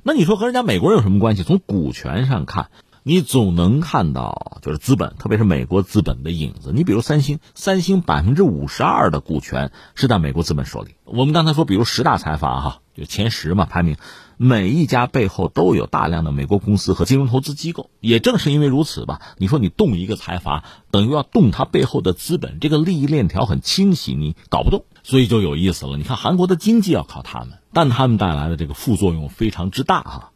[0.02, 1.44] 那你说和人家美国人有什么关系？
[1.44, 2.68] 从股权上看，
[3.02, 6.70] 你总能看到就是资本，特别是美国资本的影子。
[6.74, 10.96] 你比如三星，三星百分之五十二的股权是在美国资本手里。
[11.04, 13.96] 我们刚才说，比如十大财阀哈，就前十嘛排名，
[14.36, 17.88] 每一家背后都有大量的美国公司和金融投资机构。
[18.00, 25.96] 也正是因为如此吧，你说你动一个财阀，等于要动它背后的资本，这个利益链条很清晰，你搞不动，所以就有意思了。
[25.96, 30.30] 你看韩国的经济要靠他们，但他们带来的这个副作用非常之大啊。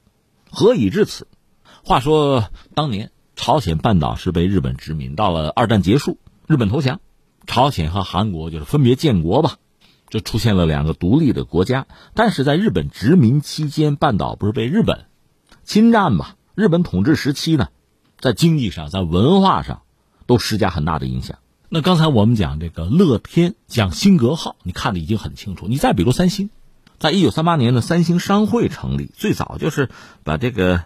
[0.51, 1.27] 何以至此？
[1.87, 6.17] 话说当年朝鲜半岛是被日本殖民，到了二战结束，
[6.47, 7.01] 日本投降，
[7.47, 9.59] 朝鲜和韩国就是分别建国吧。
[10.09, 15.07] 就出现了两个独立的国家，但是在日本殖民期间，半岛不是被日本
[15.65, 16.37] 侵占吗？
[16.55, 17.69] 日本统治时期呢，
[18.19, 19.83] 在经济上、在文化上
[20.27, 21.39] 都施加很大的影响。
[21.69, 25.67] 那刚才我们讲这个乐天讲辛格号，你看的已经很清楚。
[25.69, 26.49] 你再比如三星，
[26.99, 29.91] 在一九三八年的三星商会成立，最早就是
[30.23, 30.85] 把这个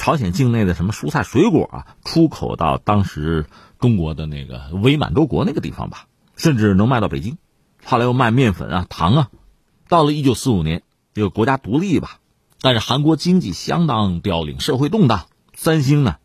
[0.00, 3.44] 朝鲜境内的什么蔬菜水果啊出口到当时
[3.78, 7.36] 中国的那个伪满洲国那个地方吧，甚至能卖到北京。
[7.84, 9.28] 后来又卖面粉啊、糖啊，
[9.88, 10.82] 到了一九四五年，
[11.12, 12.16] 这个国家独立吧，
[12.62, 15.26] 但是韩国经济相当凋零，社会动荡。
[15.52, 16.16] 三星呢，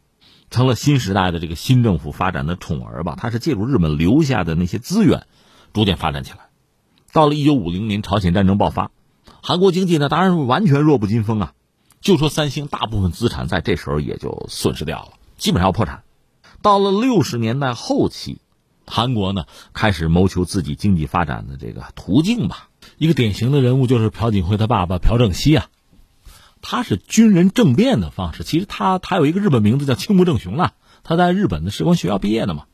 [0.50, 3.18] 成了新时代的这个新政府发展的宠儿吧。
[3.20, 5.28] 它是借助日本留下的那些资源，
[5.74, 6.48] 逐渐发展起来。
[7.12, 8.92] 到了一九五零年，朝鲜战争爆发，
[9.44, 11.54] 韩国经济呢，当然是完全弱不禁风啊。
[12.06, 16.04] 就说三星，大部分资产在这时候也就损失掉了，基本上要破产。
[16.62, 18.38] 到了六十年代后期。
[18.88, 22.70] 韩国呢，开始谋求自己经济发展的这个途径吧。
[23.00, 25.70] 一个典型的人物就是朴槿惠他爸爸朴正熙啊，
[26.62, 28.44] 他是军人政变的方式。
[28.44, 32.66] 其实他他有一个日本名字叫青木正雄啊，他在日本的士官学校毕业的嘛。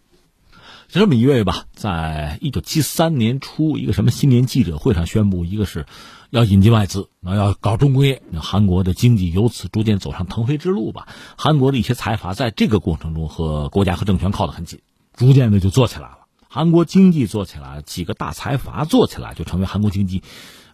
[0.90, 5.86] 就这么一位吧，在一九七三年初一个什么新年记者会上宣布，一个是
[6.32, 11.10] 要引进外资，那要搞重工业，那韩国的经济由此逐渐走上腾飞之路吧。
[11.38, 14.80] 韩国的一些财阀在这个过程中和国家和政权靠得很紧。
[15.14, 20.24] 逐渐的就做起来了，韩国经济做起来，几个大财阀做起来，就成为韩国经济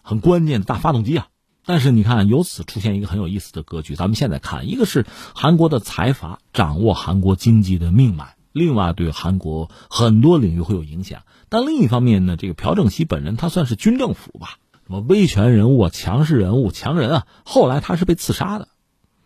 [0.02, 1.26] 很关键的大发动机啊。
[1.66, 3.96] 但是你看，由此出现一个很有意思的格局。
[3.96, 11.22] 咱们现在看，一个是韩国的财阀掌握韩国经济的命脉，另外对韩国很多领域会有影响。
[11.48, 17.26] 但另一方面呢，这个朴正熙本人他算是军政府吧，什么威权人物啊、强势人物、强人啊。
[17.44, 18.68] 后来他是被刺杀的，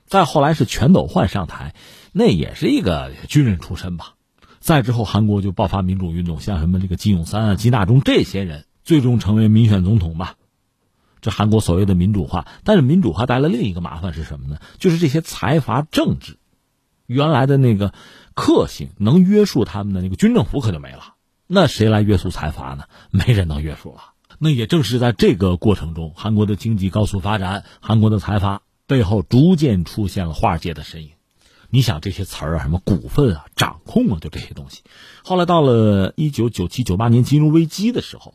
[0.07, 1.77] 再后来是全斗焕上台，
[2.11, 4.14] 那也是一个军人出身吧。
[4.59, 10.35] 再之后，韩国就爆发民主运动，像什么这个金泳三啊、金大中这些人，最终成为民选总统吧。
[11.20, 14.59] 这韩国所谓的民主化，但是民主化带来另一个麻烦是什么呢？
[14.79, 16.38] 就是这些财阀政治，
[17.07, 17.94] 原来的那个
[18.35, 21.14] 克性能约束他们的那个军政府可就没了。
[21.46, 22.87] 那谁来约束财阀呢？
[23.12, 24.12] 没人能约束了。
[24.45, 31.11] 那也正是在这个过程中，韩国的经济高速发展，韩国的财阀背后逐渐出现了华尔街的身影。
[31.71, 34.83] 你想这些词儿啊，什么股份啊、掌控啊，就这些东西。
[35.23, 38.35] 后来到了一九九七九八年金融危机的时候，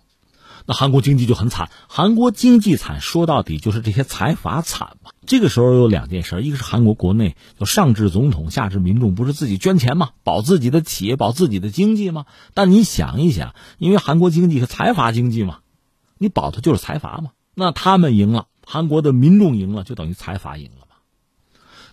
[0.66, 1.70] 那韩国经济就很惨。
[1.90, 5.12] 韩国经济惨，说到底就是这些财阀惨嘛。
[5.26, 10.12] 这个时候有两件事，一个是韩国国内就上至总统，下至民众，不是自己捐钱嘛？
[10.24, 12.28] 保自己的企业，保自己的经济嘛？
[12.54, 15.60] 但你想一想，因为韩国经济是财阀经济嘛，
[16.18, 17.32] 你保的就是财阀嘛。
[17.54, 20.96] 那他们赢了，韩国的民众赢了，就等于财阀赢了嘛。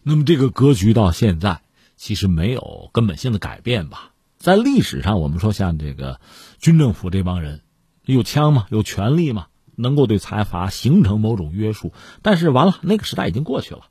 [0.03, 1.63] 那么这个格局到现在
[1.97, 4.11] 其实没有根本性的改变吧？
[4.37, 6.21] 在历史上，我们说像这个
[6.59, 7.63] 军政府这帮人
[8.05, 11.95] 有枪嘛，有权力嘛，能够对财阀形成某种约束。
[12.21, 13.87] 但是完了，那个时代已经过去了。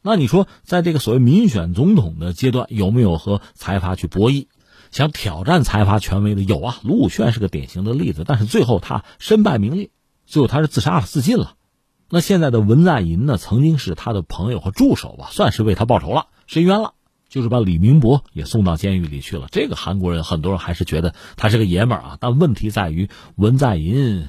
[0.00, 4.46] 那你说，在这个所谓民选总统的阶段，有没有和财阀去博弈，
[4.92, 6.42] 想挑战财阀权威的？
[6.42, 8.24] 有啊，卢武铉是个典型的例子。
[8.26, 9.90] 但是最后他身败名裂，
[10.26, 11.54] 最后他是自杀了，自尽了。
[12.10, 13.38] 那现在的文在寅呢？
[13.38, 16.92] 曾经是他的朋友和助手吧，算是为他报仇了，伸冤了，
[17.30, 19.48] 就是把李明博也送到监狱里去了。
[19.50, 22.18] 这个韩国人很多人还是觉得他是个爷们儿啊。
[22.20, 24.28] 但问题在于，文在寅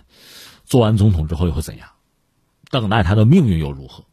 [0.63, 1.89] 做完总统之后又会怎样？
[2.71, 4.05] 等待他的命运又如何？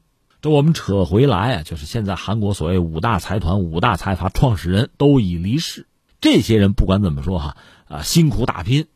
[0.42, 5.86] 这我们扯回来啊，就是现在韩国所谓五大财团、五大财阀创始人都已离世，
[6.20, 7.56] 这些人不管怎么说哈
[7.88, 8.86] 啊，辛苦打拼，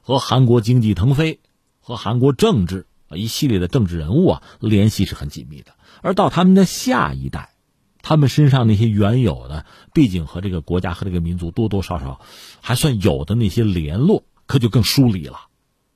[0.00, 1.40] 和韩国经济腾飞，
[1.80, 2.86] 和韩国政治。
[3.10, 5.74] 一系列的政治人物啊，联系是很紧密的。
[6.02, 7.50] 而到他们的下一代，
[8.02, 12.20] 他们身上那些原有的，毕竟和这个国家和这个民族多多少少
[12.60, 15.42] 还算有的那些联络，可就更疏离了。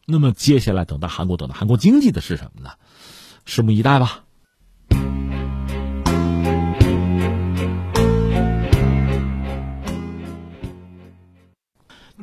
[0.06, 2.70] 那么接下来等待韩国等待韩国经济的是什么呢？
[3.44, 4.22] 拭目以待吧。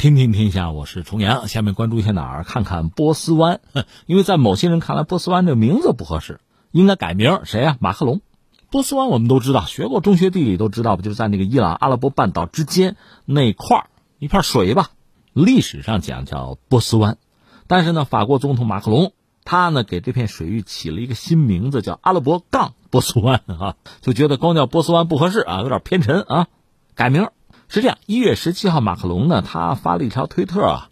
[0.05, 1.47] 听听天下，我是重阳。
[1.47, 2.43] 下面关注一下哪儿？
[2.43, 3.59] 看看波斯湾。
[4.05, 6.39] 因为在某些人看来，波斯湾这个名字不合适，
[6.71, 7.39] 应该改名。
[7.45, 7.77] 谁呀？
[7.79, 8.21] 马克龙。
[8.69, 11.01] 波斯湾我们都知道，学过中学地理都知道不？
[11.01, 13.87] 就是在那个伊朗阿拉伯半岛之间那块
[14.19, 14.91] 一片水吧。
[15.33, 17.17] 历史上讲叫波斯湾，
[17.65, 19.11] 但是呢，法国总统马克龙
[19.43, 22.75] 他呢给这片水域起了一个新名字，叫阿拉伯杠。
[22.91, 26.45] 波斯湾啊，就觉得光叫波斯湾不合适啊，有点偏沉啊，
[26.93, 27.29] 改名
[27.67, 27.97] 是这样。
[28.05, 30.89] 一月十七号，马克龙呢，他发了一条推特啊，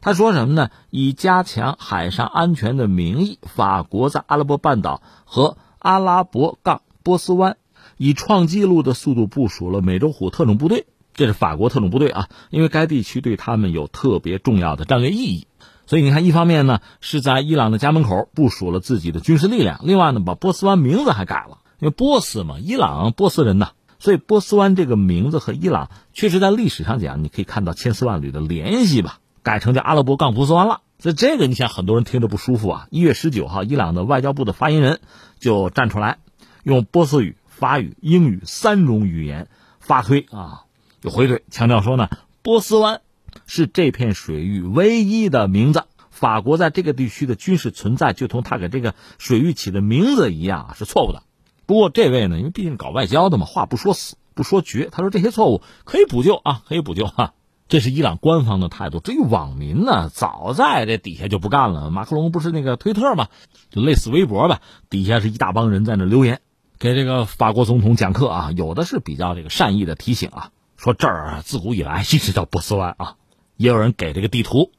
[0.00, 0.70] 他说什么呢？
[0.90, 7.56] 以加强海上安全的名义，法国在阿拉伯半岛和阿拉伯杠波斯湾
[7.96, 15.46] 以创纪录的速度部署了美洲虎特种部队，这是法国特种部队啊，因为该地区对他们有特别重要的战略意义。
[15.86, 30.80] 所以你看，一方面呢是在伊朗的家门口部署了自己的军事力量，另外呢把波斯湾名字还改了，因为波斯嘛，伊朗波斯人呐，所以波斯湾这个名字和伊朗确实在历史上讲，你可以看到千丝万缕的联系吧，改成叫阿拉伯杠波斯湾了。
[30.98, 32.88] 所以这个你想很多人听着不舒服啊。
[32.90, 35.00] 一月十九号，伊朗的外交部的发言人
[35.38, 36.18] 就站出来，
[36.62, 39.48] 用波斯语、法语、英语三种语言
[39.80, 40.64] 发推啊，
[41.00, 42.08] 就回怼，强调说呢，
[42.42, 43.00] 波斯湾。
[43.46, 45.82] 是这片水域唯一的名字。
[46.08, 51.24] 法国在这个地区的军事存在，就同他给这个水域起的名字一样，是错误的。
[51.66, 54.88] 不过这位呢，因为毕竟搞外交的嘛，话不说死，不说绝。
[54.90, 57.32] 他说这些错误可以补救啊，可以补救啊。
[57.66, 59.00] 这是伊朗官方的态度。
[59.00, 61.90] 至于网民呢，早在这底下就不干了。
[61.90, 63.28] 马克龙不是那个推特嘛，
[63.70, 64.60] 就类似微博吧，
[64.90, 66.40] 底下是一大帮人在那留言，
[66.78, 68.50] 给这个法国总统讲课啊。
[68.54, 73.16] 有的是比较这个善意的提醒啊，说这儿自古以来一直叫波斯湾啊。
[73.56, 74.70] 也有人给这个地图，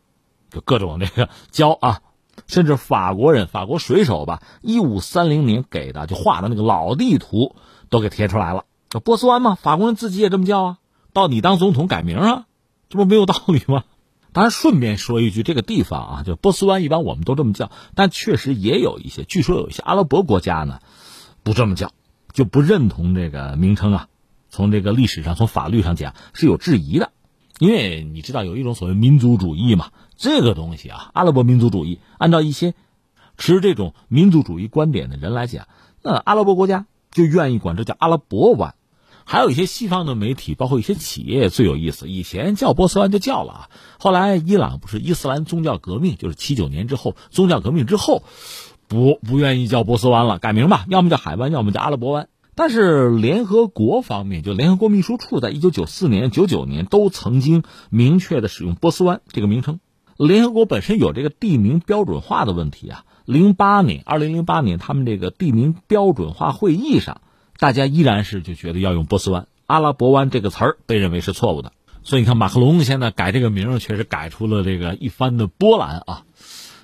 [0.52, 2.02] 就各种这个教啊，
[2.48, 7.56] 甚至法国人、法国水手吧，一五三零年给的就画的那个老地图
[7.90, 8.66] 都给贴出来了。
[8.90, 9.56] 叫波斯湾吗？
[9.56, 10.78] 法国人自己也这么叫啊。
[11.14, 12.46] 到你当总统改名啊，
[12.90, 13.84] 这不没有道理吗？
[14.34, 20.80] 当然，顺便说一句，这个地方啊，就波斯湾，一般我们都这么叫，但确实也有一些，据说有一些阿拉伯国家呢，
[21.42, 21.92] 不这么叫，
[22.34, 24.08] 就不认同这个名称啊。
[24.50, 27.12] 从这个历史上、从法律上讲是有质疑的。
[27.60, 32.74] 因为你知道有一种所谓民族主义嘛，这个东西啊，阿拉伯民族主义，按照一些
[33.38, 35.68] 持这种民族主义观点的人来讲，
[36.02, 38.76] 那阿拉伯国家就愿意管这叫阿拉伯湾。
[39.28, 48.22] 还有一些西方的媒体，包括一些企业最有意思，以前叫波斯湾就叫了啊，后来伊朗不是伊斯兰宗教革命，就是七九年之后宗教革命之后，
[48.88, 52.28] 不不愿意叫波斯湾了，改名吧，要么叫海湾，要么叫阿拉伯湾。
[52.56, 59.80] 但是联合国方面，就联合国秘书处在一九九四年、九九年都曾经明确的使用波斯湾这个名称。
[60.18, 63.04] 联合国本身有这个地名标准化的问题啊。
[63.26, 67.20] 零八年，二零零八年，他们这个地名标准化会议上，
[67.60, 71.74] 大家依然是就觉得要用波斯湾、阿拉伯湾这个词儿，被认为是错误的。
[72.04, 76.24] 所以你看，马克龙现在改这个名，确实改出了这个一番的波澜啊。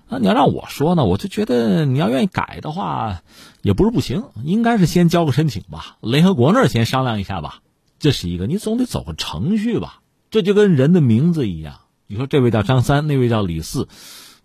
[0.09, 3.21] 那你要让我说呢，我就觉得你要愿意改的话，
[3.61, 7.59] 也不是不行，应该是先交个申请吧，联合国那儿先商量一下吧，
[7.99, 10.01] 这是一个，你总得走个程序吧。
[10.29, 13.87] 这就跟人的名字一样，你说这位叫张三，那位叫李四，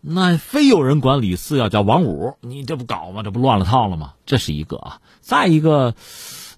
[0.00, 3.22] 那非有人管李四要叫王五，你这不搞吗？
[3.22, 4.14] 这不乱了套了吗？
[4.26, 5.00] 这是一个啊。
[5.20, 5.94] 再一个，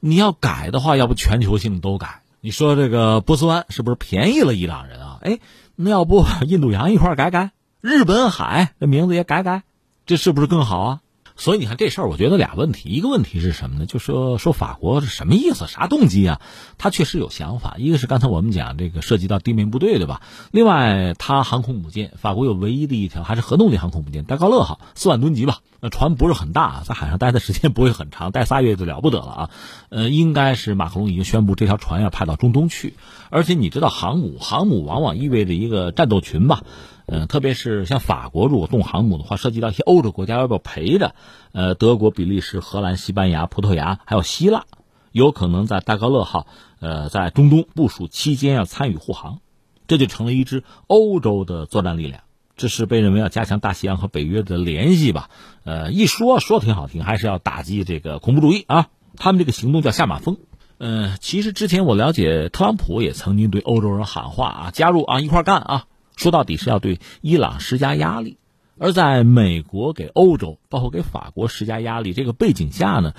[0.00, 2.22] 你要改的话，要不全球性都改。
[2.40, 5.18] 你说这个波斯湾是不是便宜了伊朗人啊？
[5.22, 5.40] 哎，
[5.76, 7.52] 那要不 印度洋一块改改？
[7.80, 9.62] 日本海这名字也改改，
[10.06, 11.00] 这是不是更好啊？
[11.38, 13.86] 所以你看这事儿，我觉得俩问题，一个问题是什么呢？
[13.86, 16.40] 就说说法国是什么意思，啥动机啊？
[16.78, 17.76] 他确实有想法。
[17.78, 20.20] 一个是刚才我们讲这个涉及到地面部队对吧？
[20.50, 25.60] 另外，他航空母舰，法国有唯一的一条还是核动力航空母舰戴高乐号，四万吨级吧。
[25.80, 29.50] 那船不是很大，在海上待的时间不会很长，待仨月就了不得了啊。
[29.90, 32.94] 呃，应该是马克龙已经宣布这条船要派到中东去，
[33.30, 36.64] 而且你知道航母，航母往往意味着一个战斗群吧。
[37.10, 41.14] 嗯，特别是像法国如果动航母的话，涉及到一些欧洲国家要不要陪着？
[41.52, 44.64] 呃，德国、比利时、荷兰、西班牙、葡萄牙还有希腊，
[45.10, 46.46] 有可能在戴高乐号
[46.80, 49.40] 呃在中东部署期间要参与护航，
[49.86, 52.20] 这就成了一支欧洲的作战力量。
[52.56, 55.30] 这是被认为要加强大西洋和北约的联系吧？
[55.64, 58.88] 呃，一说说挺好听，还是要打击这个恐怖主义啊！
[59.16, 60.36] 他们这个行动叫下马风。
[60.78, 65.86] 嗯，其实之前我了解，特朗普也曾经对欧洲人喊话啊，加入啊，一块干啊。
[66.18, 68.38] 说到底是要对伊朗施加压力，
[68.76, 73.14] 而在美国给欧洲，包括给法国施加压力这个背景下呢，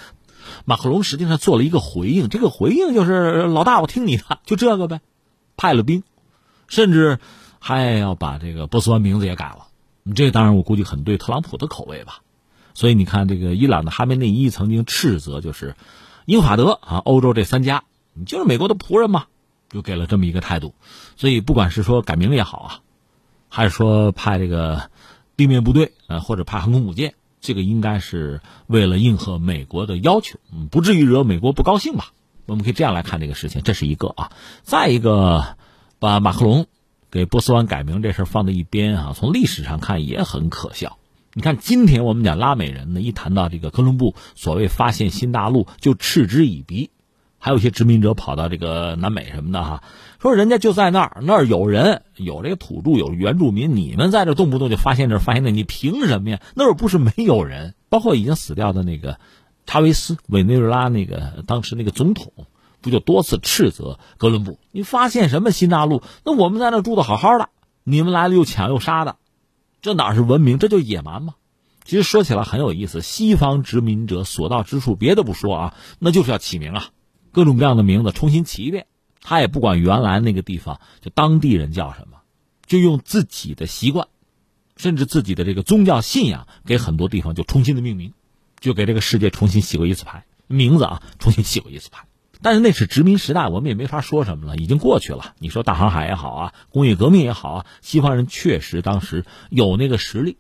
[0.66, 2.28] 马克龙实际上做了一个回应。
[2.28, 5.00] 这个回应就是老大，我听你的，就这个呗，
[5.56, 6.04] 派了兵，
[6.68, 7.20] 甚至
[7.60, 9.68] 还要把这个波斯湾名字也改了。
[10.14, 12.20] 这当然我估计很对特朗普的口味吧。
[12.74, 15.76] 所以你看，这个伊朗的哈梅内伊曾经斥责，就是
[16.26, 19.28] 英法德啊，欧洲这三家，你就是美国的仆人嘛，
[19.70, 20.76] 就给了这么一个态度。
[21.16, 22.80] 所以不管是说改名也好啊。
[23.50, 24.90] 还是说派这个
[25.36, 32.14] 地面部队，呃，或者派航空母舰，这个应该是为了应和美国的要求，嗯，不至于惹美国不高兴吧？
[32.46, 34.32] 我们可以这样来看这个事情，这是一个啊。
[34.64, 35.58] 再一个，
[36.00, 36.68] 把马克龙
[37.12, 40.98] 给波斯湾改名这事放在一边啊，从历史上看也很可笑。
[41.34, 46.90] 你看，今天我们讲拉美人呢，一谈到这个哥伦布所谓发现新大陆，就嗤之以鼻。
[47.38, 49.84] 还有一些殖民者跑到这个南美什么的哈，
[50.22, 56.42] 说人家就在那儿，那儿有人，有这个土著，有原住民，你们在这动不动就发现这发现那，你凭什么呀？
[56.56, 59.18] 那儿不是没有人，包括已经死掉的那个
[59.66, 62.34] 查韦斯，委内瑞拉那个当时那个总统，
[62.82, 66.04] 不就多次斥责哥伦布，你发现什么新大陆？
[66.26, 67.48] 那我们在那住的好好的，
[67.86, 69.16] 你们来了又抢又杀的，
[69.82, 70.60] 这哪是文明？
[70.60, 71.36] 这就野蛮吗？
[71.86, 76.88] 其实说起来很有意思，西方殖民者所到之处，别的不说啊，那就是要起名啊。
[77.32, 78.86] 各种各样的名字重新起一遍，
[79.22, 82.18] 他也不管原来那个地方就当地人叫什么，
[82.66, 84.08] 就用自己的习惯，
[84.78, 88.14] 甚至自己的这个宗教信仰，给很多地方就重新的命名，
[88.60, 92.06] 就给这个世界重新洗过一次牌，名字啊重新洗过一次牌。
[92.42, 95.36] 但是那是殖民时代，我们也没法说什么了，已经过去了。
[95.40, 100.38] 你说大航海也好啊，工业革命也好啊，西方人确实当时有那个实力，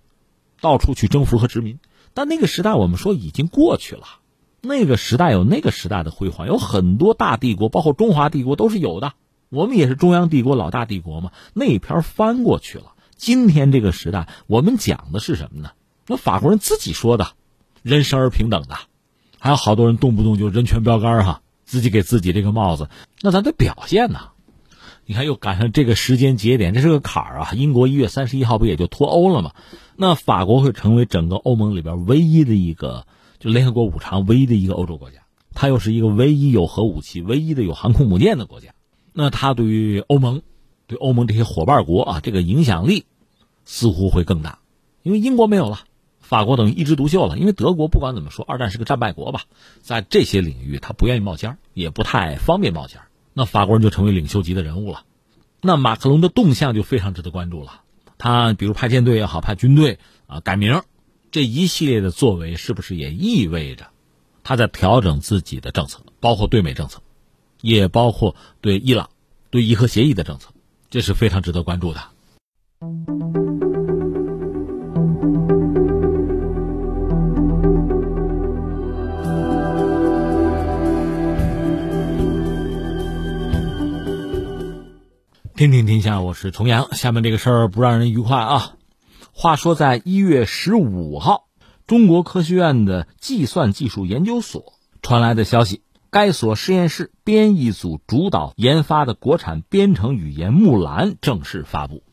[0.61, 1.79] 到处去征服和殖民。
[2.13, 4.18] 但那个时代我们说已经过去了。
[4.61, 9.13] 那个时代有那个时代的辉煌，有很多大帝国，包括中华帝国都是有的。
[9.49, 11.31] 我们也是中央帝国老大帝国嘛。
[11.53, 12.93] 那一篇翻过去了。
[13.15, 15.71] 今天这个时代，我们讲的是什么呢？
[16.07, 17.29] 那法国人自己说的，
[17.81, 18.75] 人生而平等的，
[19.39, 22.89] 还有好多人动不动就人权标杆哈，自己给自己这个帽子，
[23.21, 24.29] 那咱得表现呐。
[25.05, 27.51] 你看，又赶上这个时间节点，这是个坎儿啊。
[27.53, 29.53] 英国一月三十一号不也就脱欧了吗？
[29.95, 33.07] 那法国会成为整个欧盟里边唯一的一个。
[33.39, 35.19] 就联合国五常唯一的一个欧洲国家，
[35.53, 38.73] 它又是一个唯一有核武器、唯一的有航空母舰的国家，
[39.13, 40.41] 那它对于欧盟、
[40.87, 43.05] 对欧盟这些伙伴国啊，这个影响力
[43.63, 44.59] 似乎会更大，
[45.03, 45.79] 因为英国没有了，
[46.19, 47.37] 法国等于一枝独秀了。
[47.37, 49.43] 因为德国不管怎么说，二战是个战败国吧，
[49.81, 52.99] 在这些领域他不愿意冒尖也不太方便冒尖
[53.33, 55.03] 那法国人就成为领袖级的人物了。
[55.61, 57.81] 那马克龙的动向就非常值得关注了，
[58.17, 60.81] 他比如派舰队也好，派军队啊，改名。
[61.31, 63.87] 这一系列的作为，是不是也意味着
[64.43, 67.01] 他在调整自己的政策，包括对美政策，
[67.61, 69.11] 也包括对伊朗、
[69.51, 70.49] 对伊核协议的政策？
[70.89, 72.01] 这是非常值得关注的。
[85.55, 86.95] 听听天下，我是重阳。
[86.95, 88.78] 下面这个事儿不让人愉快啊。
[89.41, 91.45] 话说，在一月十五号，
[91.87, 102.03] 中国科学院的计算技术研究所传来的消息，该所实验室编译组主导研发的国产编程语言木兰正式发布。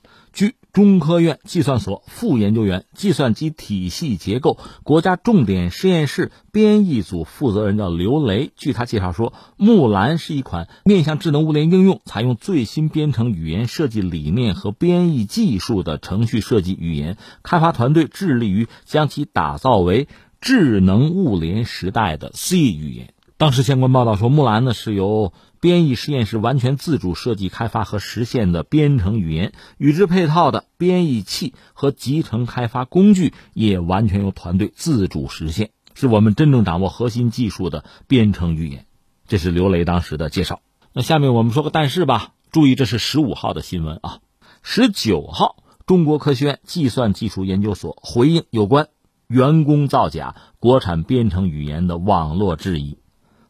[0.77, 8.51] 中科院计算所副研究员、计算机体系结构国家重点实验室编译组负责人叫刘雷。
[8.57, 17.17] 据他介绍说，木兰是一款面向智能物联应用、采用最新编程语言设计理念和编译技术的程序设计语言。
[17.43, 20.09] 开发团队致力于将其打造为
[20.43, 23.15] 智能物联时代的 C 语言。
[23.39, 25.33] 当时相关报道说，木兰呢是由。
[25.61, 38.87] 编译实验室完全自主设计、开发和实现的编程语言，与之配套的编译器和集成开发工具也完全由团队自主实现，是我们真正掌握核心技术的编程语言。
[39.27, 40.61] 这是刘雷当时的介绍。
[40.93, 44.21] 那下面我们说个但是吧，注意这是十五号的新闻啊。
[44.63, 48.89] 十九号，中国科学院计算技术研究所回应有关
[49.27, 52.99] 员工造假国产编程语言的网络质疑。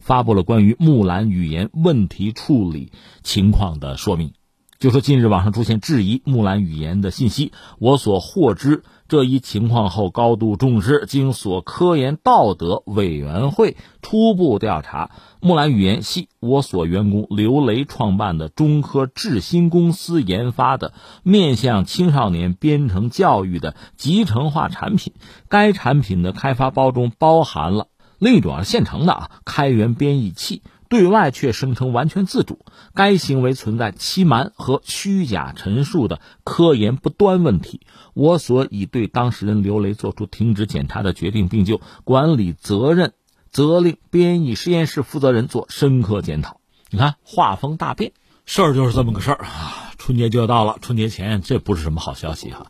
[0.07, 2.93] 发布了关于木兰语言问题处理
[3.25, 4.35] 情况的说明，
[4.79, 7.51] 就说近日网上出现质疑木兰语言的信息，
[7.81, 20.95] 我所获知这一情况后高度重视，经所科研道德委员会初步调查，木兰语言系我所员工刘雷创办的中科智新公司研发的
[21.25, 25.15] 面向青少年编程教育的集成化产品，
[25.49, 27.89] 该产品的开发包中包含了。
[28.19, 32.61] 另一种是现成的啊，开源编译器，对外却声称完全自主，
[32.95, 37.81] 该行为存在欺瞒和虚假陈述的科研不端问题。
[38.15, 43.13] 我所已对当事人刘雷作出停止检查的决定，并就管理责任
[43.51, 46.61] 责令编译实验室负责人做深刻检讨。
[46.91, 48.13] 你看，画风大变，
[48.47, 49.93] 事儿就是这么个事儿啊！
[49.99, 52.67] 春节就要到了，春节前这不是什么好消息哈。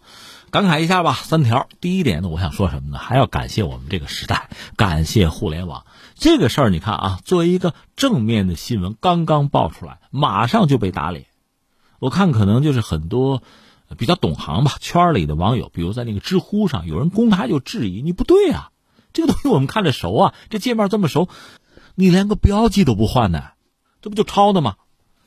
[0.56, 1.68] 感慨一下吧，三条。
[1.82, 2.96] 第一点呢，我想说什么呢？
[2.96, 5.84] 还要感谢我们这个时代，感谢互联网。
[6.14, 11.26] 这个事儿你看啊，作为一个正面的新闻，刚刚爆出来，马上就被打脸。
[11.98, 13.42] 我看可能就是很多
[13.98, 18.70] 比较懂行吧，圈里的网友，比如在那个知乎上，有人公开就质疑：你不对啊，
[19.12, 21.28] 这个东西我们看着熟啊，这界面这么熟，
[21.94, 23.42] 你连个标记都不换呢，
[24.00, 24.76] 这不就抄的吗？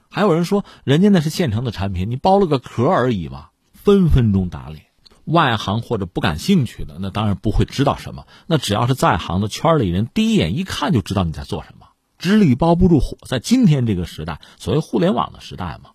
[0.10, 4.89] 还有人说，人家那是现成的产品，你包了个壳而已嘛，分分钟打脸。
[5.30, 8.26] 外行或者不感兴趣的，那当然不会知道什么。
[8.48, 11.86] 那只要是在行的圈里人，第一眼一看就知道你在做什么。
[12.18, 15.92] 纸里包不住火，在今天这个时代，所谓互联网的时代嘛，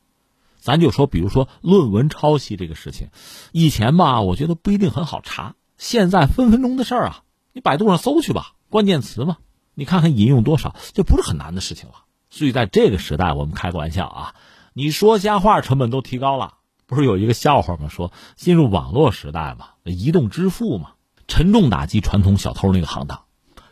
[0.58, 3.08] 咱就说，比如说论文抄袭这个事情，
[3.52, 7.22] 以前吧，我觉得不一定很好查，现在分分钟的事儿啊，
[7.52, 9.36] 你百度上搜去吧，关键词嘛，
[9.74, 12.04] 你看看引用多少，这不是很难的事情了。
[12.30, 14.34] 所以在这个时代，我们开个玩笑啊，
[14.72, 16.54] 你说瞎话成本都提高了。
[16.94, 17.88] 不是有一个笑话吗？
[17.88, 20.92] 说进入网络时代嘛，移动支付嘛，
[21.28, 23.24] 沉重打击传统小偷那个行当。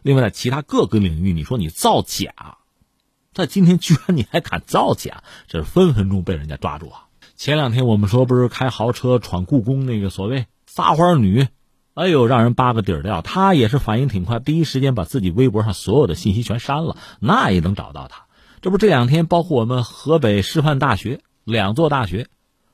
[0.03, 2.59] 另外，在其他各个领域，你说你造假，
[3.33, 7.07] 在今天居然你还敢造假，这是分分钟被人家抓住啊！
[7.37, 11.47] 前两天我们说不是开豪车闯故宫那个所谓撒花女，
[11.95, 13.23] 哎呦，让人扒个底儿掉。
[13.23, 18.27] 他也是反应挺快，第一时间把自己微博上所有的信息全删了，那也能找到他。
[18.61, 22.29] 这不这两天，包括我们河北师范大学两座大学。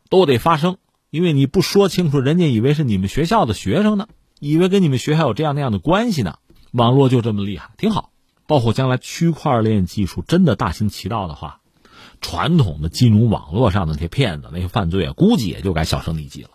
[0.08, 0.76] 都得发声，
[1.10, 4.08] 因为你不说清楚，人家以为是你们学校的学生呢，
[4.40, 6.38] 以为跟你们学校有这样那样的关系呢。
[6.72, 8.10] 网络就这么厉害，挺好。
[8.46, 11.60] 包括将来区块链技术真的大行其道的话，
[12.20, 16.50] 传统的金融网络上的那些骗子、那些犯罪啊，估计也就该销声匿迹了。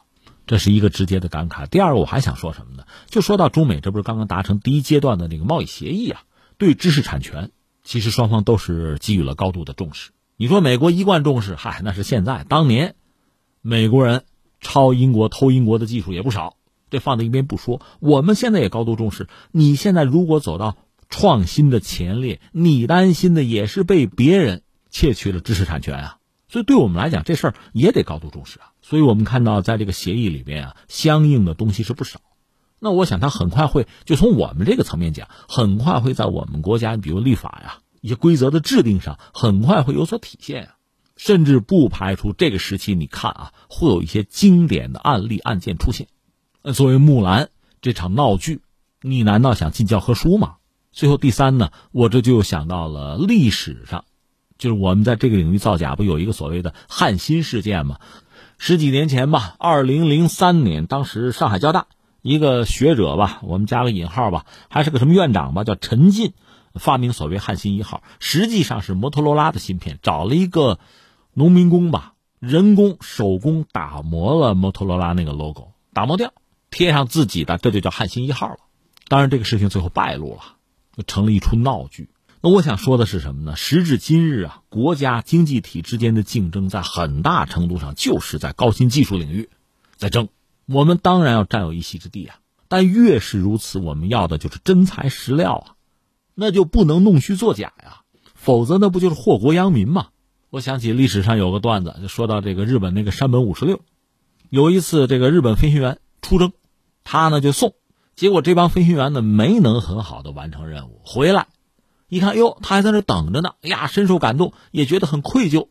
[0.46, 1.68] 这是一个直接的感慨。
[1.68, 2.84] 第二个，我还想说什么呢？
[3.08, 6.22] 就说到中美，这不是刚刚达成第一阶段的那个贸易协议啊？
[6.58, 7.52] 对知识产权，
[7.84, 10.12] 其实双方都是给予了高度的重视。
[10.36, 12.96] 你说美国一贯重视，嗨，那是现在，当年。
[13.66, 14.26] 美国人
[14.60, 16.58] 抄英国、偷英国的技术也不少，
[16.90, 17.82] 这放在一边不说。
[18.02, 19.30] 我们现在也高度重视。
[19.54, 20.76] 你现在如果走到
[21.10, 26.18] 创新的前列，你担心的也是被别人窃取了知识产权啊。
[26.50, 28.74] 所以对我们来讲，这事儿也得高度重视啊。
[28.82, 32.20] 所以我们看到，在这个协议里边啊，相应的东西是不少。
[32.80, 40.76] 那我想，他很快会就从我们这个层面讲，很快会在我们国家，比如立法呀、一些规则的制定上，很快会有所体现啊。
[41.16, 46.08] 甚至不排除这个时期，你看啊，会有一些经典的案例案件出现。
[46.64, 47.50] 呃，作为木兰
[47.82, 48.62] 这场闹剧，
[49.02, 50.56] 你难道想进教科书吗？
[50.92, 54.06] 最后第三呢，我这就想到了历史上，
[54.58, 58.00] 就是我们在这个领域造假，不有一个所谓的汉芯事件吗？
[58.58, 61.88] 十几年前吧，二零零三年，当时上海交大
[62.22, 66.34] 一个学者吧，我们加个引号吧，还是个什么院长吧，叫陈进，
[66.74, 70.80] 发明所谓汉芯一号，实际上是摩托罗拉的芯片，找了一个。
[71.36, 76.34] 农民工吧，人工手工打磨了摩托罗拉那个 logo，打磨掉，
[76.70, 78.58] 贴上自己的，这就叫汉芯一号了。
[79.08, 80.42] 当然，这个事情最后败露了，
[80.96, 82.10] 就成了一出闹剧。
[82.42, 83.56] 那我想说的是什么呢？
[83.56, 89.50] 时至今日啊，国家经济体之间的竞争，在很大程度上就是在高新技术领域
[89.96, 90.30] 在争。
[90.66, 92.36] 我们当然要占有一席之地啊，
[92.68, 95.76] 但越是如此，我们要的就是真材实料啊，
[96.36, 98.02] 那就不能弄虚作假呀，
[98.36, 100.10] 否则那不就是祸国殃民吗？
[100.54, 103.82] 我想起历史上有个段子，就说到这个日本那个山本五十六，
[104.52, 106.54] 有一次这个日本飞行员出征，
[107.04, 107.74] 他呢就送，
[108.16, 111.48] 结果这帮飞行员呢没能很好的完成任务，回来
[112.08, 115.70] 一看，哟，他还在那等着呢，哎呀，深受感动，也觉得很愧疚，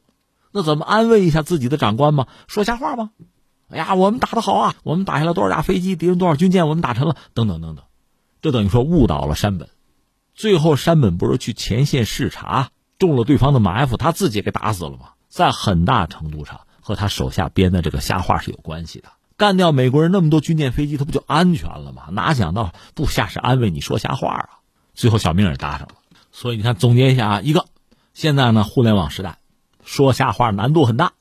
[0.51, 2.27] 那怎么安慰一下自己的长官嘛？
[2.49, 3.13] 说瞎话吗？
[3.69, 7.85] 哎呀，我们打的好啊，我们打下了多少架飞机，敌人多少军舰，我们打沉了，等等等等，
[8.41, 9.69] 这等于说误导了山本，
[10.35, 12.73] 最后山本不是去前线视察。
[13.03, 15.09] 中了对方的埋伏，他自己给打死了嘛？
[15.29, 19.09] 在很大程度上和他手下编的这个瞎话是有关系的。
[19.37, 22.05] 干掉美国人那么多军舰飞机，他不就安全了吗？
[22.13, 24.49] 哪想到部下是安慰你说瞎话啊？
[24.95, 25.95] 最后小命也搭上了。
[26.31, 27.67] 所以你看，总结一下啊，一个，
[28.15, 29.39] 现在呢，互联网时代，
[29.85, 31.13] 说瞎话难度很大，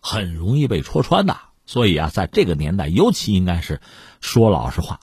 [0.00, 1.38] 很容易被戳穿的。
[1.64, 3.80] 所以啊，在这个年代，尤其应该是
[4.20, 5.00] 说老实话，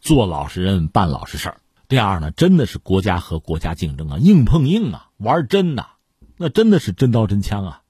[0.00, 1.60] 做老实人，办老实事儿。
[1.90, 5.88] 第二呢，真的是国家和国家竞争啊，硬碰硬啊，玩真的，
[6.36, 7.82] 那真的是真刀真枪啊！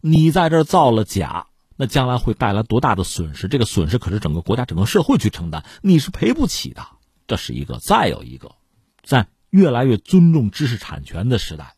[0.00, 3.48] 你在这造了假，那将来会带来多大的损失？
[3.48, 6.86] 这个损失可是整个国家、整个社会去承担，你是赔不起的。
[7.26, 8.52] 这是一个，再有一个，
[9.02, 11.74] 在越来越尊重知识产权的时代，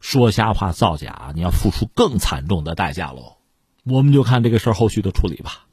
[0.00, 3.38] 说瞎话、造假，你要付出更惨重的代价喽。
[3.82, 5.67] 我们就看这个事儿后续的处理吧。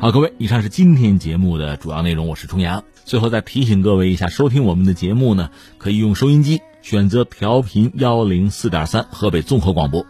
[0.00, 2.26] 好，各位，以上是今天节目的主要内容。
[2.26, 2.84] 我是重阳。
[3.04, 10.06] 最后再提醒各位一下，收听我们的节目呢，可以用收音机选择调频幺零四点三河北综合广播。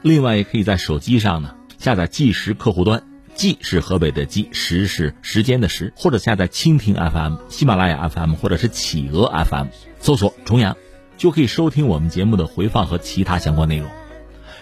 [0.00, 3.02] 另外，也可以在手机上呢下载计时客户端，
[3.34, 9.66] 计是河北的计，时是时间的时，或者下载蜻蜓 FM、喜马拉雅 FM 或者是企鹅 FM，
[9.98, 10.76] 搜索重阳，
[11.18, 13.90] 就可以收听我们节目的回放和其他相关内容。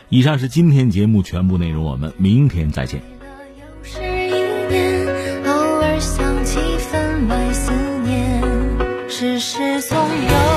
[0.08, 3.19] 以上是今天节目全部内容，我们明天再见。
[9.90, 10.49] 总有